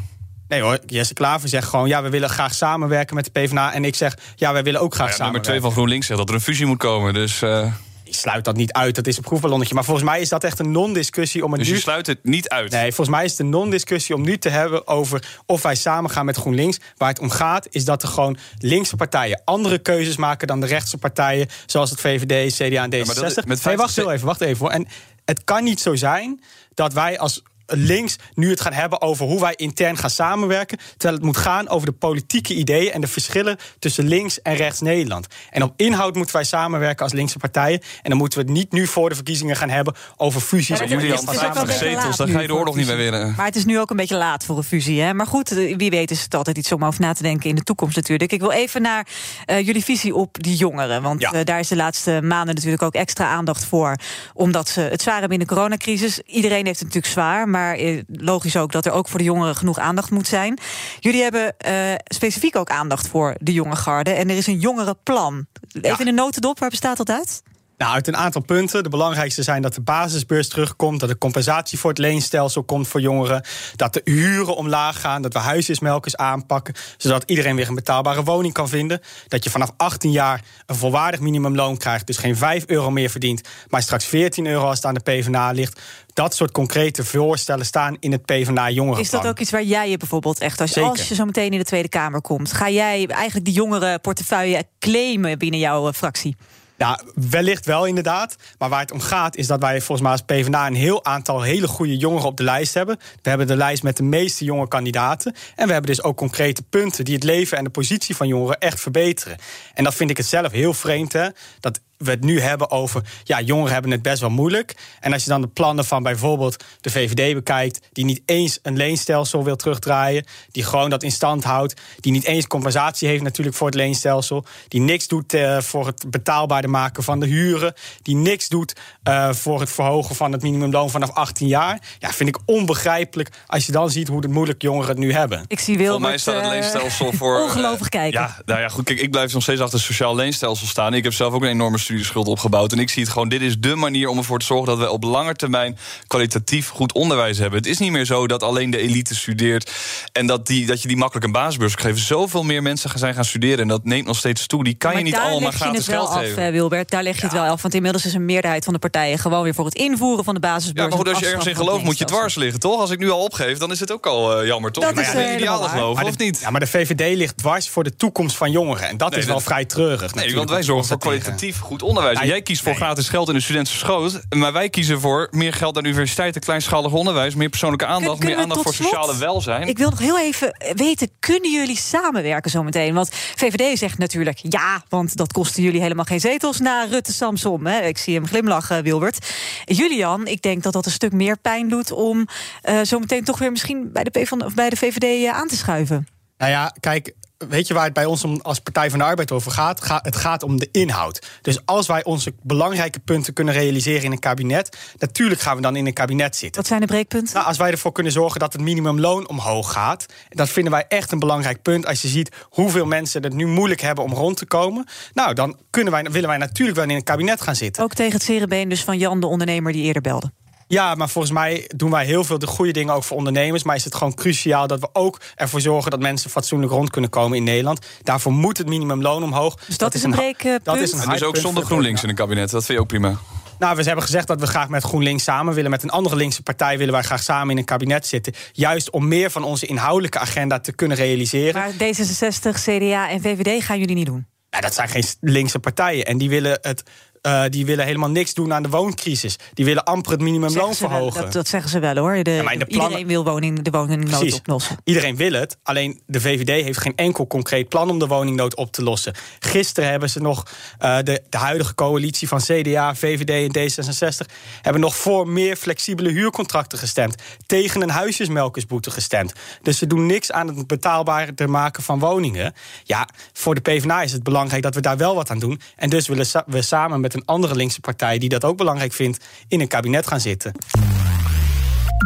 [0.52, 1.88] Nee hoor, Jesse Klaver zegt gewoon...
[1.88, 3.74] ja, we willen graag samenwerken met de PvdA.
[3.74, 5.52] En ik zeg, ja, wij willen ook graag nou ja, samenwerken.
[5.52, 7.14] Nummer twee van GroenLinks zegt dat er een fusie moet komen.
[7.14, 7.42] Dus...
[7.42, 7.74] Uh...
[8.04, 9.76] Ik sluit dat niet uit, dat is een proefballonnetje.
[9.76, 11.76] Maar volgens mij is dat echt een non-discussie om het dus nu...
[11.76, 12.72] je sluit het niet uit?
[12.72, 14.88] Nee, volgens mij is het een non-discussie om nu te hebben...
[14.88, 16.80] over of wij samen gaan met GroenLinks.
[16.98, 19.42] Waar het om gaat, is dat er gewoon linkse partijen...
[19.46, 21.48] andere keuzes maken dan de rechtse partijen...
[21.66, 23.34] zoals het VVD, CDA en D66.
[23.34, 24.70] Ja, met hey, wacht heel even, wacht even hoor.
[24.70, 24.88] En
[25.26, 26.42] het kan niet zo zijn
[26.74, 27.44] dat wij als
[27.76, 30.78] links nu het gaan hebben over hoe wij intern gaan samenwerken.
[30.78, 34.80] Terwijl het moet gaan over de politieke ideeën en de verschillen tussen links en rechts
[34.80, 35.28] Nederland.
[35.50, 37.82] En op inhoud moeten wij samenwerken als linkse partijen.
[38.02, 40.80] En dan moeten we het niet nu voor de verkiezingen gaan hebben over fusies.
[40.80, 43.34] Maar jullie al 50 zetels, dan ga je de oorlog niet meer winnen.
[43.38, 45.02] Maar het is nu ook een beetje laat voor een fusie.
[45.02, 45.14] Hè?
[45.14, 47.56] Maar goed, eh, wie weet is het altijd iets om over na te denken in
[47.56, 48.32] de toekomst natuurlijk.
[48.32, 49.08] Ik wil even naar
[49.48, 51.02] uh, jullie visie op die jongeren.
[51.02, 51.34] Want ja.
[51.34, 53.96] uh, daar is de laatste maanden natuurlijk ook extra aandacht voor.
[54.34, 56.20] Omdat ze het zwaar hebben in de coronacrisis.
[56.26, 59.26] Iedereen heeft het natuurlijk zwaar, maar maar eh, logisch ook dat er ook voor de
[59.26, 60.60] jongeren genoeg aandacht moet zijn.
[61.00, 64.12] Jullie hebben uh, specifiek ook aandacht voor de jonge garde.
[64.12, 65.46] En er is een jongerenplan.
[65.72, 66.00] Even ja.
[66.00, 67.42] in een notendop, waar bestaat dat uit?
[67.82, 68.84] Nou, uit een aantal punten.
[68.84, 73.02] De belangrijkste zijn dat de basisbeurs terugkomt, dat de compensatie voor het leenstelsel komt voor
[73.02, 73.44] jongeren,
[73.76, 78.54] dat de huren omlaag gaan, dat we huisjesmelkers aanpakken, zodat iedereen weer een betaalbare woning
[78.54, 82.92] kan vinden, dat je vanaf 18 jaar een volwaardig minimumloon krijgt, dus geen 5 euro
[82.92, 85.82] meer verdient, maar straks 14 euro als het aan de PvdA ligt.
[86.14, 89.00] Dat soort concrete voorstellen staan in het PvdA jongerenplan.
[89.00, 91.58] Is dat ook iets waar jij je bijvoorbeeld echt, als, als je zo meteen in
[91.58, 96.36] de Tweede Kamer komt, ga jij eigenlijk die jongerenportefeuille claimen binnen jouw eh, fractie?
[96.82, 98.36] Ja, wellicht wel inderdaad.
[98.58, 100.68] Maar waar het om gaat is dat wij volgens mij als PvdA...
[100.68, 103.00] een heel aantal hele goede jongeren op de lijst hebben.
[103.22, 105.36] We hebben de lijst met de meeste jonge kandidaten.
[105.56, 107.06] En we hebben dus ook concrete punten...
[107.06, 109.38] die het leven en de positie van jongeren echt verbeteren.
[109.74, 111.28] En dat vind ik het zelf heel vreemd, hè.
[111.60, 114.76] Dat we het nu hebben over, ja, jongeren hebben het best wel moeilijk.
[115.00, 118.78] En als je dan de plannen van bijvoorbeeld de VVD bekijkt, die niet eens een
[118.78, 123.58] leenstelsel wil terugdraaien, die gewoon dat in stand houdt, die niet eens compensatie heeft natuurlijk
[123.58, 128.16] voor het leenstelsel, die niks doet uh, voor het betaalbaarder maken van de huren, die
[128.16, 132.38] niks doet uh, voor het verhogen van het minimumloon vanaf 18 jaar, ja, vind ik
[132.46, 135.44] onbegrijpelijk als je dan ziet hoe het moeilijk jongeren het nu hebben.
[135.48, 137.42] Ik zie Wilbert, Volgens mij staat het leenstelsel voor.
[137.48, 138.20] Ongelooflijk kijken.
[138.22, 140.94] Ja, nou ja, goed, kijk, ik blijf nog steeds achter het sociaal leenstelsel staan.
[140.94, 142.72] Ik heb zelf ook een enorme studie studieschuld opgebouwd.
[142.72, 144.66] En ik zie het gewoon, dit is de manier om ervoor te zorgen...
[144.68, 145.78] dat we op lange termijn
[146.08, 147.58] kwalitatief goed onderwijs hebben.
[147.60, 149.72] Het is niet meer zo dat alleen de elite studeert...
[150.12, 152.00] en dat, die, dat je die makkelijk een basisbeurs geven.
[152.00, 154.64] Zoveel meer mensen gaan zijn gaan studeren en dat neemt nog steeds toe.
[154.64, 156.46] Die kan Maar je niet daar allemaal leg je gratis het wel geld af, geven.
[156.46, 156.90] eh, Wilbert.
[156.90, 157.62] Daar leg je het wel af.
[157.62, 160.40] Want inmiddels is een meerderheid van de partijen gewoon weer voor het invoeren van de
[160.40, 160.84] basisbeurs.
[160.84, 162.80] Ja, maar goed, als je ergens in gelooft, moet je dwars liggen, toch?
[162.80, 164.84] Als ik nu al opgeef, dan is het ook al eh, jammer, toch?
[164.84, 166.40] Dat Maar is, ja, eh, de ideale of niet?
[166.40, 168.88] Ja, maar de VVD ligt dwars voor de toekomst van jongeren.
[168.88, 170.14] En dat Nee, is wel dat- vrij treurig.
[170.16, 172.20] Nee, want wij zorgen voor kwalitatief goed onderwijs.
[172.20, 174.20] Ja, Jij kiest voor gratis geld in de studenten schoot.
[174.36, 178.38] Maar wij kiezen voor meer geld aan universiteiten, kleinschalig onderwijs, meer persoonlijke aandacht, Kun- meer
[178.38, 179.68] aandacht voor slot- sociale welzijn.
[179.68, 182.94] Ik wil nog heel even weten, kunnen jullie samenwerken zometeen?
[182.94, 187.66] Want VVD zegt natuurlijk ja, want dat kostte jullie helemaal geen zetels na Rutte Samson.
[187.66, 187.80] Hè?
[187.82, 189.28] Ik zie hem glimlachen, Wilbert.
[189.66, 192.28] Julian, ik denk dat dat een stuk meer pijn doet om
[192.62, 195.48] eh, zometeen toch weer misschien bij de, P van, of bij de VVD eh, aan
[195.48, 196.08] te schuiven.
[196.38, 197.14] Nou ja, kijk,
[197.50, 199.82] weet je waar het bij ons om, als Partij van de Arbeid over gaat?
[199.84, 201.28] Ga- het gaat om de inhoud.
[201.42, 205.76] Dus als wij onze belangrijke punten kunnen realiseren in een kabinet, natuurlijk gaan we dan
[205.76, 206.62] in een kabinet zitten.
[206.62, 207.34] Wat zijn de breekpunten?
[207.34, 211.12] Nou, als wij ervoor kunnen zorgen dat het minimumloon omhoog gaat, dat vinden wij echt
[211.12, 211.86] een belangrijk punt.
[211.86, 215.58] Als je ziet hoeveel mensen het nu moeilijk hebben om rond te komen, nou, dan
[215.70, 217.84] kunnen wij, willen wij natuurlijk wel in een kabinet gaan zitten.
[217.84, 220.32] Ook tegen het cerebeen dus van Jan, de ondernemer die eerder belde.
[220.72, 223.64] Ja, maar volgens mij doen wij heel veel de goede dingen ook voor ondernemers.
[223.64, 227.10] Maar is het gewoon cruciaal dat we ook ervoor zorgen dat mensen fatsoenlijk rond kunnen
[227.10, 227.86] komen in Nederland.
[228.04, 229.56] Daarvoor moet het minimumloon omhoog.
[229.68, 230.66] Dus dat is een breekpunt?
[230.66, 232.50] Dat is een En dus ook zonder GroenLinks in een kabinet.
[232.50, 233.18] Dat vind je ook prima.
[233.60, 235.72] Nou, we hebben gezegd dat we graag met GroenLinks samen willen.
[235.72, 238.34] Met een andere linkse partij willen wij graag samen in een kabinet zitten.
[238.52, 241.62] Juist om meer van onze inhoudelijke agenda te kunnen realiseren.
[241.62, 244.26] Maar D66, CDA en VVD gaan jullie niet doen.
[244.50, 246.06] Ja, dat zijn geen linkse partijen.
[246.06, 246.84] En die willen, het,
[247.22, 249.36] eh, die willen helemaal niks doen aan de wooncrisis.
[249.54, 251.22] Die willen amper het minimumloon wel- verhogen.
[251.22, 252.24] dat, dat zeggen ze wel hoor.
[252.24, 254.78] De, maar in de plannen- Iedereen wil woning, de woningnood oplossen.
[254.84, 258.72] Iedereen wil het, alleen de VVD heeft geen enkel concreet plan om de woningnood op
[258.72, 259.14] te lossen.
[259.40, 260.44] Gisteren hebben ze nog
[260.78, 266.10] eh, de, de huidige coalitie van CDA, VVD en D66 hebben nog voor meer flexibele
[266.10, 267.16] huurcontracten gestemd.
[267.46, 269.34] Tegen een huisjesmelkersboete gestemd.
[269.62, 272.54] Dus ze doen niks aan het betaalbaarder maken van woningen.
[272.84, 275.62] Ja, voor de PvdA is het belangrijk dat we daar wel wat aan doen.
[275.76, 279.26] En dus willen we samen met een andere linkse partij die dat ook belangrijk vindt,
[279.48, 280.52] in een kabinet gaan zitten.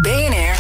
[0.02, 0.56] BNR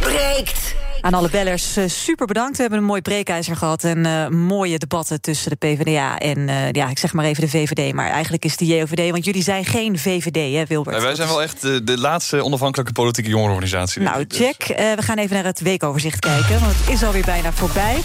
[0.00, 0.74] breekt.
[1.00, 2.56] Aan alle bellers eh, super bedankt.
[2.56, 6.70] We hebben een mooi breekijzer gehad en eh, mooie debatten tussen de PvdA en eh,
[6.72, 7.92] ja, ik zeg maar even de VVD.
[7.94, 10.96] Maar eigenlijk is de JOVD, want jullie zijn geen VVD, hè, Wilbert?
[10.96, 14.02] Nee, wij zijn wel echt de, de laatste onafhankelijke politieke jongerenorganisatie.
[14.02, 14.62] Nou, check.
[14.62, 18.00] Eh, we gaan even naar het weekoverzicht kijken, want het is alweer bijna voorbij.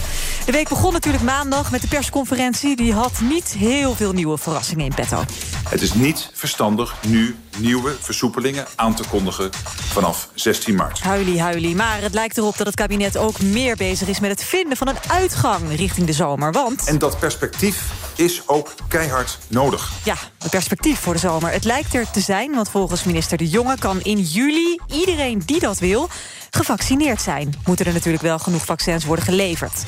[0.46, 2.76] De week begon natuurlijk maandag met de persconferentie.
[2.76, 5.24] Die had niet heel veel nieuwe verrassingen in petto.
[5.68, 9.50] Het is niet verstandig nu nieuwe versoepelingen aan te kondigen
[9.92, 11.00] vanaf 16 maart.
[11.00, 11.76] Huilie, huilie.
[11.76, 14.88] Maar het lijkt erop dat het kabinet ook meer bezig is met het vinden van
[14.88, 16.52] een uitgang richting de zomer.
[16.52, 17.82] Want En dat perspectief
[18.16, 19.90] is ook keihard nodig.
[20.04, 21.50] ja, het perspectief voor de zomer.
[21.50, 25.60] Het lijkt er te zijn, want volgens minister De Jonge kan in juli iedereen die
[25.60, 26.08] dat wil
[26.50, 27.54] gevaccineerd zijn.
[27.64, 29.82] Moeten er natuurlijk wel genoeg vaccins worden geleverd.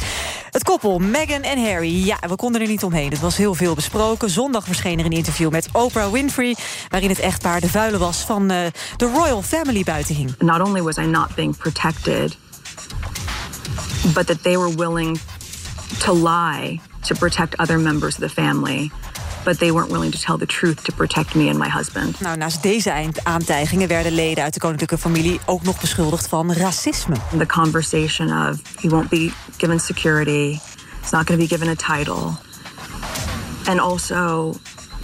[0.56, 3.10] Het koppel Meghan en Harry, ja, we konden er niet omheen.
[3.10, 4.30] Het was heel veel besproken.
[4.30, 6.56] Zondag verscheen er een interview met Oprah Winfrey...
[6.88, 10.34] waarin het echtpaar de vuile was van eh, de royal family buiten hing.
[10.38, 12.36] Not only was I not being protected,
[14.14, 15.18] but that they were willing
[15.98, 18.90] to lie to protect other members of the family.
[19.46, 22.20] But they weren't willing to tell the truth to protect me and my husband.
[22.20, 27.14] Nou, naast deze aantijgingen werden leden uit de koninklijke familie ook nog beschuldigd van racisme.
[27.38, 30.58] The conversation of he won't be given security,
[31.00, 32.30] he's not going to be given a title,
[33.64, 34.54] and also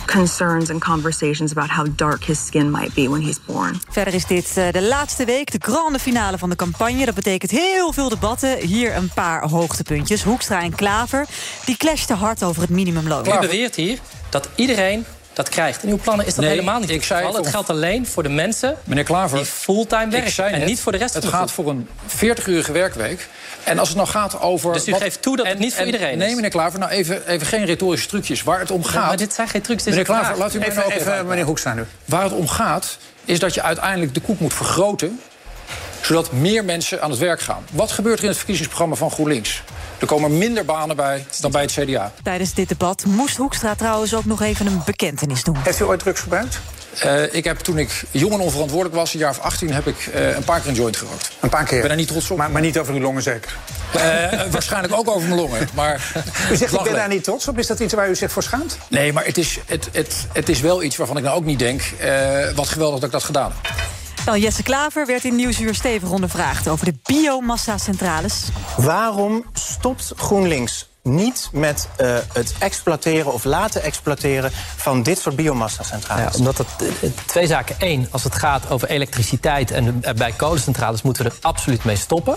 [0.07, 3.81] concerns and conversations about how dark his skin might be when he's born.
[3.89, 7.05] Verder is dit eh, de laatste week, de grande finale van de campagne.
[7.05, 8.59] Dat betekent heel veel debatten.
[8.59, 10.23] Hier een paar hoogtepuntjes.
[10.23, 11.27] Hoekstra en Klaver,
[11.65, 13.27] die clashten hard over het minimumloon.
[13.27, 13.99] U beweert hier
[14.33, 15.83] dat iedereen dat krijgt.
[15.83, 18.07] In uw plannen is dat Nee, helemaal niet ik het zei het Het geldt alleen
[18.07, 20.33] voor de mensen Meneer Klaver, die fulltime ik werken.
[20.33, 23.29] zei En net, niet voor de rest Het van de gaat voor een 40-urige werkweek.
[23.65, 24.73] En als het nou gaat over...
[24.73, 26.35] Dus u geeft toe dat het niet voor iedereen Nee, is?
[26.35, 28.43] meneer Klaver, nou even, even geen retorische trucjes.
[28.43, 29.07] Waar het om gaat...
[29.07, 30.93] maar dit zijn geen trucs, dit is Meneer een Klaver, laat u Even- nou even,
[30.97, 31.27] uitpraten.
[31.27, 31.85] meneer Hoekstra nu.
[32.05, 35.21] Waar het om gaat, is dat je uiteindelijk de koek moet vergroten...
[36.01, 37.65] zodat meer mensen aan het werk gaan.
[37.73, 39.63] Wat gebeurt er in het verkiezingsprogramma van GroenLinks?
[40.03, 42.13] Er komen minder banen bij dan bij het CDA.
[42.23, 45.57] Tijdens dit debat moest Hoekstra trouwens ook nog even een bekentenis doen.
[45.59, 46.61] Heeft u ooit drugs gebruikt?
[46.99, 49.97] Eh, ik heb toen ik jong en onverantwoordelijk was, een jaar of 18, heb ik
[50.07, 51.31] eh, een paar keer een joint gerookt.
[51.41, 51.77] Een paar keer?
[51.77, 52.37] Ik ben er niet trots op.
[52.37, 53.57] Maar, maar niet over uw longen zeker?
[54.51, 55.69] waarschijnlijk ook over mijn longen.
[55.75, 56.13] Maar
[56.53, 57.59] U zegt, ik ben daar niet trots op.
[57.59, 58.79] Is dat iets waar u zich voor schaamt?
[58.89, 61.59] Nee, maar het is, het, het, het is wel iets waarvan ik nou ook niet
[61.59, 61.83] denk...
[61.99, 63.75] eh, wat geweldig dat ik dat gedaan heb.
[64.27, 68.49] Nou, Jesse Klaver werd in Nieuwsuur stevig ondervraagd over de biomassa-centrales.
[68.77, 76.33] Waarom stopt GroenLinks niet met uh, het exploiteren of laten exploiteren van dit soort biomassa-centrales?
[76.33, 76.69] Ja, omdat het
[77.03, 77.77] uh, twee zaken.
[77.79, 81.97] Eén, als het gaat over elektriciteit en uh, bij kolencentrales moeten we er absoluut mee
[81.97, 82.37] stoppen.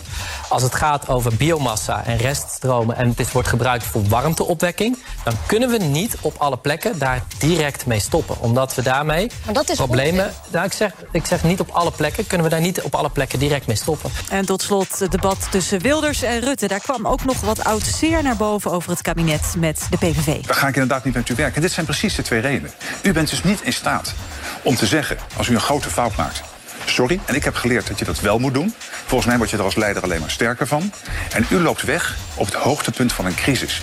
[0.49, 5.69] Als het gaat over biomassa en reststromen en dit wordt gebruikt voor warmteopwekking, dan kunnen
[5.69, 8.39] we niet op alle plekken daar direct mee stoppen.
[8.39, 10.33] Omdat we daarmee maar dat is problemen.
[10.51, 13.09] Nou, ik, zeg, ik zeg niet op alle plekken, kunnen we daar niet op alle
[13.09, 14.11] plekken direct mee stoppen.
[14.29, 16.67] En tot slot het debat tussen Wilders en Rutte.
[16.67, 20.45] Daar kwam ook nog wat oud zeer naar boven over het kabinet met de PVV.
[20.45, 21.61] Daar ga ik inderdaad niet met u werken.
[21.61, 22.71] Dit zijn precies de twee redenen.
[23.01, 24.13] U bent dus niet in staat
[24.61, 26.41] om te zeggen, als u een grote fout maakt...
[26.85, 28.73] Sorry, en ik heb geleerd dat je dat wel moet doen.
[29.05, 30.93] Volgens mij word je er als leider alleen maar sterker van.
[31.33, 33.81] En u loopt weg op het hoogtepunt van een crisis.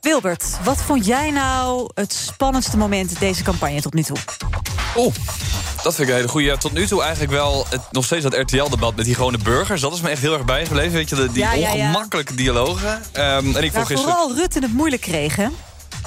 [0.00, 4.16] Wilbert, wat vond jij nou het spannendste moment deze campagne tot nu toe?
[4.96, 5.14] Oeh,
[5.82, 6.46] dat vind ik een hele goede.
[6.46, 9.80] Ja, tot nu toe eigenlijk wel het, nog steeds dat RTL-debat met die gewone burgers.
[9.80, 10.92] Dat is me echt heel erg bijgebleven.
[10.92, 11.86] Weet je, de, die Ja, ja, ja.
[11.86, 13.02] ongemakkelijke dialogen.
[13.12, 14.14] Ehm, en ik Waar vond gisteren...
[14.14, 15.46] vooral Rutte het moeilijk kreeg, hè?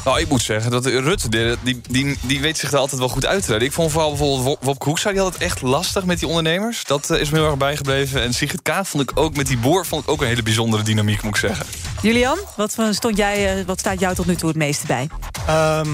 [0.06, 3.10] Nou, ik moet zeggen dat Rutte, die, die, die, die weet zich er altijd wel
[3.10, 3.68] goed uit te redden.
[3.68, 6.84] Ik vond vooral bijvoorbeeld Wop- Wopke Hoekstra, die had het echt lastig met die ondernemers.
[6.84, 8.22] Dat eh, is me heel erg bijgebleven.
[8.22, 10.84] En Sigrid Kaag vond ik ook met die boer vond ik ook een hele bijzondere
[10.84, 11.66] dynamiek, moet ik zeggen.
[12.02, 15.10] Julian, wat, voor- stond jij, eh, wat staat jou tot nu toe het meeste bij?
[15.48, 15.88] Ehm,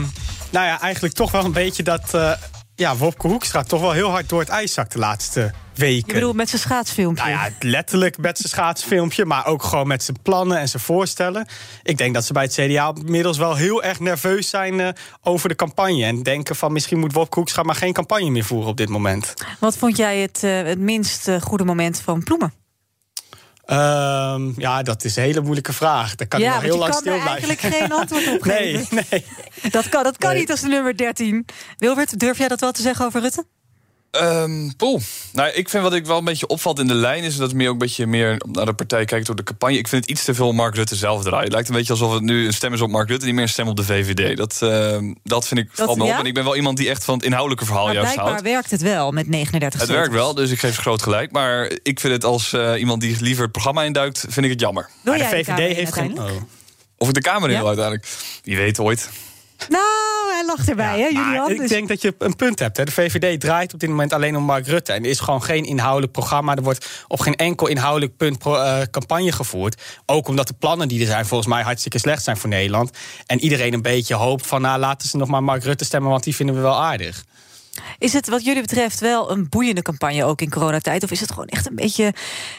[0.49, 2.31] nou ja, eigenlijk toch wel een beetje dat uh,
[2.79, 6.07] ja, Wopke Hoekstra toch wel heel hard door het ijs zakt de laatste weken.
[6.07, 7.23] Je bedoelt met zijn schaatsfilmpje?
[7.23, 11.47] Nou ja, letterlijk met zijn schaatsfilmpje, maar ook gewoon met zijn plannen en zijn voorstellen.
[11.83, 14.87] Ik denk dat ze bij het CDA inmiddels wel heel erg nerveus zijn eh,
[15.23, 16.05] over de campagne.
[16.05, 19.33] En denken van misschien moet Wopke Hoekstra maar geen campagne meer voeren op dit moment.
[19.59, 22.58] Wat vond jij het, eh, het minst eh, goede moment van Ploemen?
[23.69, 26.15] Ehm, ja, dat is een hele moeilijke vraag.
[26.15, 27.27] Daar kan ja, ik nog heel lang stil blijven.
[27.29, 28.95] eigenlijk geen antwoord op geven.
[28.95, 29.71] Nee, nee.
[29.71, 30.39] Dat kan, dat kan Nee.
[30.39, 31.45] niet als de nummer 13.
[31.77, 33.45] Wilbert, durf jij dat wel te zeggen over Rutte?
[34.11, 35.01] Ehm poeh.
[35.33, 37.23] Nou, ik vind wat ik wel een beetje opvalt in de lijn...
[37.23, 39.77] is dat het meer ook een beetje meer naar de partij kijkt door de campagne.
[39.77, 41.43] Ik vind het iets te veel Mark Rutte zelf draaien.
[41.43, 43.25] Het lijkt een beetje alsof het nu een stem is op Mark Rutte...
[43.25, 44.37] niet meer een stem op de VVD.
[44.37, 46.13] Dat, ehm, dat vind ik, valt me ja?
[46.13, 46.19] op.
[46.19, 48.49] En ik ben wel iemand die echt van het inhoudelijke verhaal Maar juist blijkbaar houdt.
[48.49, 51.31] werkt het wel met 39 Het werkt wel, dus ik geef ze groot gelijk.
[51.31, 54.25] Maar ik vind het als eh, iemand die liever het programma induikt...
[54.29, 54.89] vind ik het jammer.
[55.03, 56.43] Wil jij de Kamer in uiteindelijk?
[56.97, 57.59] Of ik de Kamer in Ja?
[57.59, 58.07] wil uiteindelijk.
[58.43, 59.09] Wie weet ooit.
[59.67, 61.49] Nou, hij lacht erbij, hè, Julian?
[61.51, 62.77] ik Dus- denk dat je een punt hebt.
[62.77, 62.83] Hè.
[62.83, 64.93] De VVD draait op dit moment alleen om Mark Rutte.
[64.93, 66.55] En er is gewoon geen inhoudelijk programma.
[66.55, 69.81] Er wordt op geen enkel inhoudelijk punt eh, campagne gevoerd.
[70.05, 72.97] Ook omdat de plannen die er zijn volgens mij hartstikke slecht zijn voor Nederland.
[73.25, 76.11] En iedereen een beetje hoopt van nou, laten ze nog maar Mark Rutte stemmen...
[76.11, 77.23] want die vinden we wel aardig.
[77.97, 81.03] Is het wat jullie betreft wel een boeiende campagne ook in coronatijd?
[81.03, 82.13] Of is het gewoon echt een beetje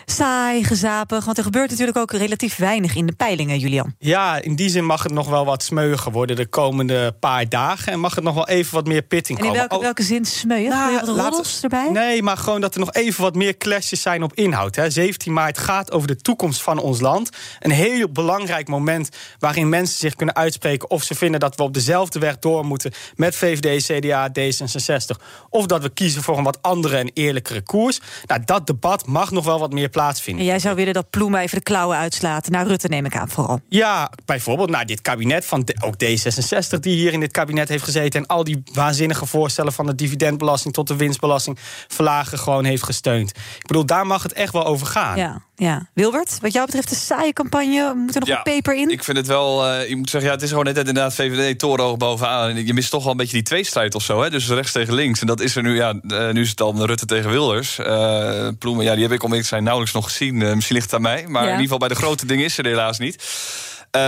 [0.06, 1.24] saai, gezapig?
[1.24, 3.94] Want er gebeurt natuurlijk ook relatief weinig in de peilingen, Julian.
[3.98, 7.92] Ja, in die zin mag het nog wel wat smeuiger worden de komende paar dagen.
[7.92, 9.68] En mag het nog wel even wat meer pitting En in komen.
[9.68, 10.70] welke, welke zin smeuien?
[10.70, 11.16] Wil je wat Oh.
[11.16, 11.88] roddels erbij?
[11.90, 14.76] Nee, maar gewoon dat er nog even wat meer clashes zijn op inhoud.
[14.76, 14.90] Hè.
[14.90, 17.30] 17 maart gaat over de toekomst van ons land.
[17.60, 19.08] Een heel belangrijk moment
[19.38, 20.90] waarin mensen zich kunnen uitspreken...
[20.90, 25.09] of ze vinden dat we op dezelfde weg door moeten met VVD, CDA, D66...
[25.50, 28.00] of dat we kiezen voor een wat andere en eerlijkere koers.
[28.26, 30.42] Nou, dat debat mag nog wel wat meer plaatsvinden.
[30.42, 32.48] En jij zou willen dat Ploemen even de klauwen uitslaat.
[32.48, 33.60] Naar Rutte neem ik aan vooral.
[33.68, 37.84] Ja, bijvoorbeeld naar dit kabinet van de- ook D66 die hier in dit kabinet heeft
[37.84, 41.58] gezeten en al die waanzinnige voorstellen van de dividendbelasting tot de winstbelasting
[41.88, 43.30] verlagen gewoon heeft gesteund.
[43.30, 45.16] Ik bedoel, daar mag het echt wel over gaan.
[45.16, 45.88] Ja, ja.
[45.94, 47.94] Wilbert, wat jou betreft een saaie campagne.
[47.94, 48.90] Moet er nog een peper in?
[48.90, 51.58] Ik vind het wel, eh, je moet zeggen, ja, het is gewoon net inderdaad VVD
[51.58, 52.48] torenhoog bovenaan.
[52.48, 54.30] En je mist toch wel een beetje die tweestrijd of zo, hè?
[54.30, 55.20] Dus rechts tegen links.
[55.20, 57.78] En dat is er nu, ja, eh, nu is het dan Rutte tegen Wilders.
[57.78, 60.36] Eh Ploemen, ja, die heb ik om te zijn nauwelijks nog gezien.
[60.36, 61.46] Misschien ligt het aan mij, maar Ja.
[61.48, 63.24] in ieder geval bij de grote dingen is er helaas niet.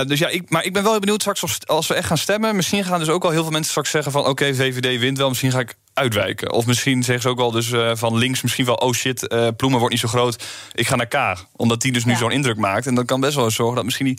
[0.06, 2.18] Dus ja, ik, maar ik ben wel heel benieuwd straks of, als we echt gaan
[2.18, 2.56] stemmen.
[2.56, 4.26] Misschien gaan dus ook al heel veel mensen straks zeggen van...
[4.26, 6.52] oké, VVD wint wel, misschien ga ik uitwijken.
[6.52, 8.74] Of misschien zeggen ze ook wel dus eh, van links misschien wel...
[8.74, 11.46] oh shit, eh, Ploemen wordt niet zo groot, ik ga naar Kaag.
[11.56, 12.86] Omdat die dus nu zo'n indruk maakt.
[12.86, 14.18] En dat kan best wel eens zorgen dat misschien die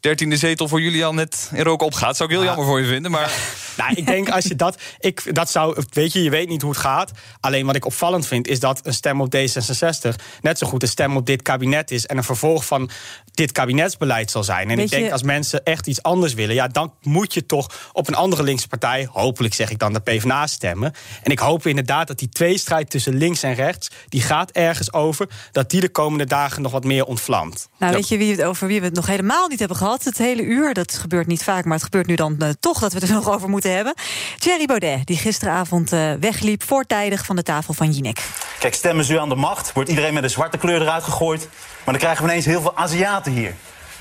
[0.00, 0.68] dertiende zetel...
[0.68, 2.16] voor Julian net in rook opgaat.
[2.16, 3.32] Zou ik heel jammer voor je vinden, maar...
[3.76, 4.78] Nou, ik denk als je dat.
[4.98, 5.82] Ik, dat zou.
[5.90, 7.10] Weet je, je weet niet hoe het gaat.
[7.40, 10.88] Alleen wat ik opvallend vind, is dat een stem op D66 net zo goed een
[10.88, 12.06] stem op dit kabinet is.
[12.06, 12.90] En een vervolg van
[13.32, 14.70] dit kabinetsbeleid zal zijn.
[14.70, 18.08] En ik denk als mensen echt iets anders willen, ja, dan moet je toch op
[18.08, 20.92] een andere linkse partij, hopelijk zeg ik dan de PvdA, stemmen.
[21.22, 25.28] En ik hoop inderdaad dat die tweestrijd tussen links en rechts, die gaat ergens over,
[25.52, 27.68] dat die de komende dagen nog wat meer ontvlamt.
[27.78, 30.04] Nou, weet je wie het, over wie we het nog helemaal niet hebben gehad?
[30.04, 30.74] Het hele uur.
[30.74, 33.14] Dat gebeurt niet vaak, maar het gebeurt nu dan eh, toch dat we het er
[33.24, 33.94] nog over moeten hebben.
[34.38, 38.22] Thierry Baudet, die gisteravond eh, wegliep voortijdig van de tafel van Jinek.
[38.58, 41.48] Kijk, stemmen ze u aan de macht, wordt iedereen met een zwarte kleur eruit gegooid.
[41.84, 43.54] Maar dan krijgen we ineens heel veel Aziaten hier.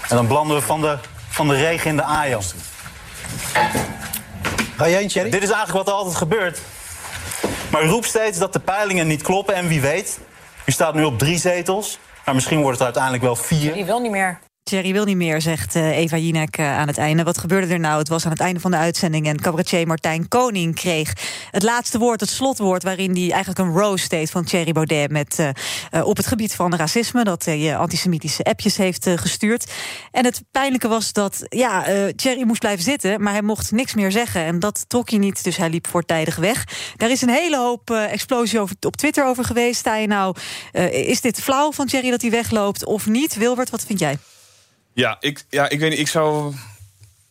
[0.10, 0.98] En dan belanden we van de,
[1.30, 2.42] van de regen in de Ajo.
[4.76, 5.30] Ga jij Thierry?
[5.30, 6.60] Dit is eigenlijk wat er altijd gebeurt.
[7.74, 10.20] Maar u roept steeds dat de peilingen niet kloppen en wie weet.
[10.66, 13.74] U staat nu op drie zetels, maar misschien wordt het uiteindelijk wel vier.
[13.74, 14.40] Die wil niet meer.
[14.64, 17.24] Thierry wil niet meer, zegt eh, Eva Jinek eh, aan het einde.
[17.24, 18.00] Wat gebeurde er nou?
[18.00, 19.28] Het was aan het einde van de uitzending...
[19.28, 21.14] en cabaretier Martijn Koning kreeg
[21.52, 22.84] het laatste woord, het slotwoord...
[22.84, 25.12] waarin hij eigenlijk een roast deed van Thierry Baudet...
[25.12, 29.72] Met, eh, op het gebied van racisme, dat hij antisemitische appjes heeft gestuurd.
[30.12, 33.22] En het pijnlijke was dat ja, eh, Thierry moest blijven zitten...
[33.22, 35.44] maar hij mocht niks meer zeggen en dat trok hij niet...
[35.44, 36.64] dus hij liep voortijdig weg.
[36.98, 39.80] Daar is een hele hoop explosie over, op Twitter over geweest.
[39.80, 40.36] Sta je nou,
[40.92, 43.36] is dit flauw van Thierry dat hij wegloopt of niet?
[43.36, 44.18] Wilbert, wat vind jij?
[44.94, 46.00] Ja, ik, ja, ik weet niet.
[46.00, 46.54] Ik zou,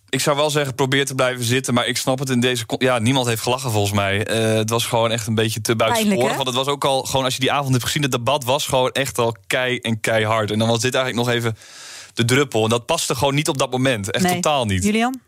[0.08, 1.74] ik zou wel zeggen, probeer te blijven zitten.
[1.74, 2.64] Maar ik snap het in deze.
[2.78, 4.26] Ja, niemand heeft gelachen volgens mij.
[4.26, 6.34] Eh, het was gewoon echt een beetje te buitensporig.
[6.34, 8.66] Want het was ook al gewoon, als je die avond hebt gezien, het debat was
[8.66, 10.50] gewoon echt al kei en keihard.
[10.50, 11.56] En dan was dit eigenlijk nog even
[12.14, 12.64] de druppel.
[12.64, 14.10] En dat paste gewoon niet op dat moment.
[14.10, 14.34] Echt Nee.
[14.34, 14.84] totaal niet.
[14.84, 15.20] Julian?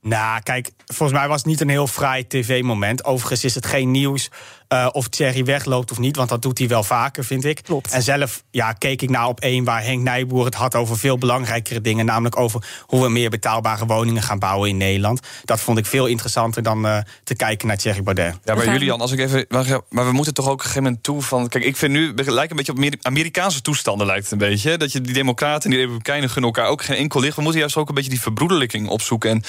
[0.00, 3.04] Nou, kijk, volgens mij was het niet een heel fraai tv-moment.
[3.04, 4.28] Overigens is het geen nieuws
[4.68, 7.62] eh, of Thierry wegloopt of niet, want dat doet hij wel vaker, vind ik.
[7.62, 7.92] Klopt.
[7.92, 11.18] En zelf ja, keek ik naar op één waar Henk Nijboer het had over veel
[11.18, 15.20] belangrijkere dingen, namelijk over hoe we meer betaalbare woningen gaan bouwen in Nederland.
[15.44, 18.38] Dat vond ik veel interessanter dan eh, te kijken naar Thierry Baudet.
[18.44, 19.44] Ja, maar Julian, als ik even.
[19.48, 21.48] Maar, we moeten toch ook op een gegeven moment toe van.
[21.48, 22.12] Kijk, ik vind nu.
[22.16, 24.76] Het lijkt een beetje op Ameri- Amerikaanse toestanden, lijkt het een beetje.
[24.76, 27.36] Dat je die Democraten en die Republikeinen gunnen elkaar ook geen enkel licht.
[27.36, 29.30] We moeten juist ook een beetje die verbroederlijking opzoeken.
[29.30, 29.42] En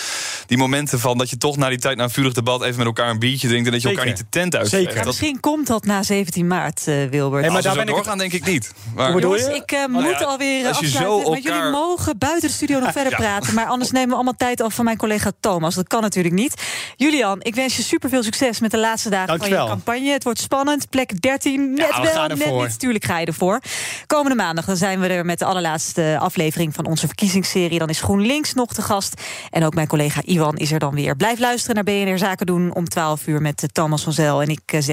[0.46, 2.86] die momenten van dat je toch na die tijd, na een vurig debat, even met
[2.86, 3.66] elkaar een biertje drinkt.
[3.66, 4.04] En dat je Zeker.
[4.04, 4.70] elkaar niet de tent uit.
[4.70, 5.09] Zeker.
[5.10, 7.52] Dat, Misschien komt dat na 17 maart, eh, Wilbert.
[7.52, 8.72] maar daar ben ik doorgaan, denk ik niet.
[8.96, 9.62] Maar, Hoe bedoel Jongens, je?
[9.64, 11.24] ik eh, Nou moet ja, alweer als je afsluiten.
[11.24, 13.54] zo Maar jullie mogen buiten de studio nog verder praten.
[13.54, 15.76] Maar anders nemen we allemaal tijd af van mijn collega Thomas.
[15.76, 16.64] Dat kan natuurlijk niet.
[16.96, 20.12] Julian, ik wens je super veel succes met de laatste dagen van je campagne.
[20.12, 20.90] Het wordt spannend.
[20.90, 22.64] Plek 13, net we wel, net ervoor.
[22.68, 22.80] niet.
[22.80, 23.60] Tuurlijk ga je ervoor.
[24.08, 27.80] Komende maandag dan zijn we er met de allerlaatste aflevering van onze verkiezingsserie.
[27.80, 29.22] Dan is GroenLinks nog te gast.
[29.50, 31.16] En ook mijn collega Iwan is er dan weer.
[31.16, 34.42] Blijf luisteren naar BNR Zaken doen om 12 uur met eh, Thomas van Zel.
[34.42, 34.82] En ik eh,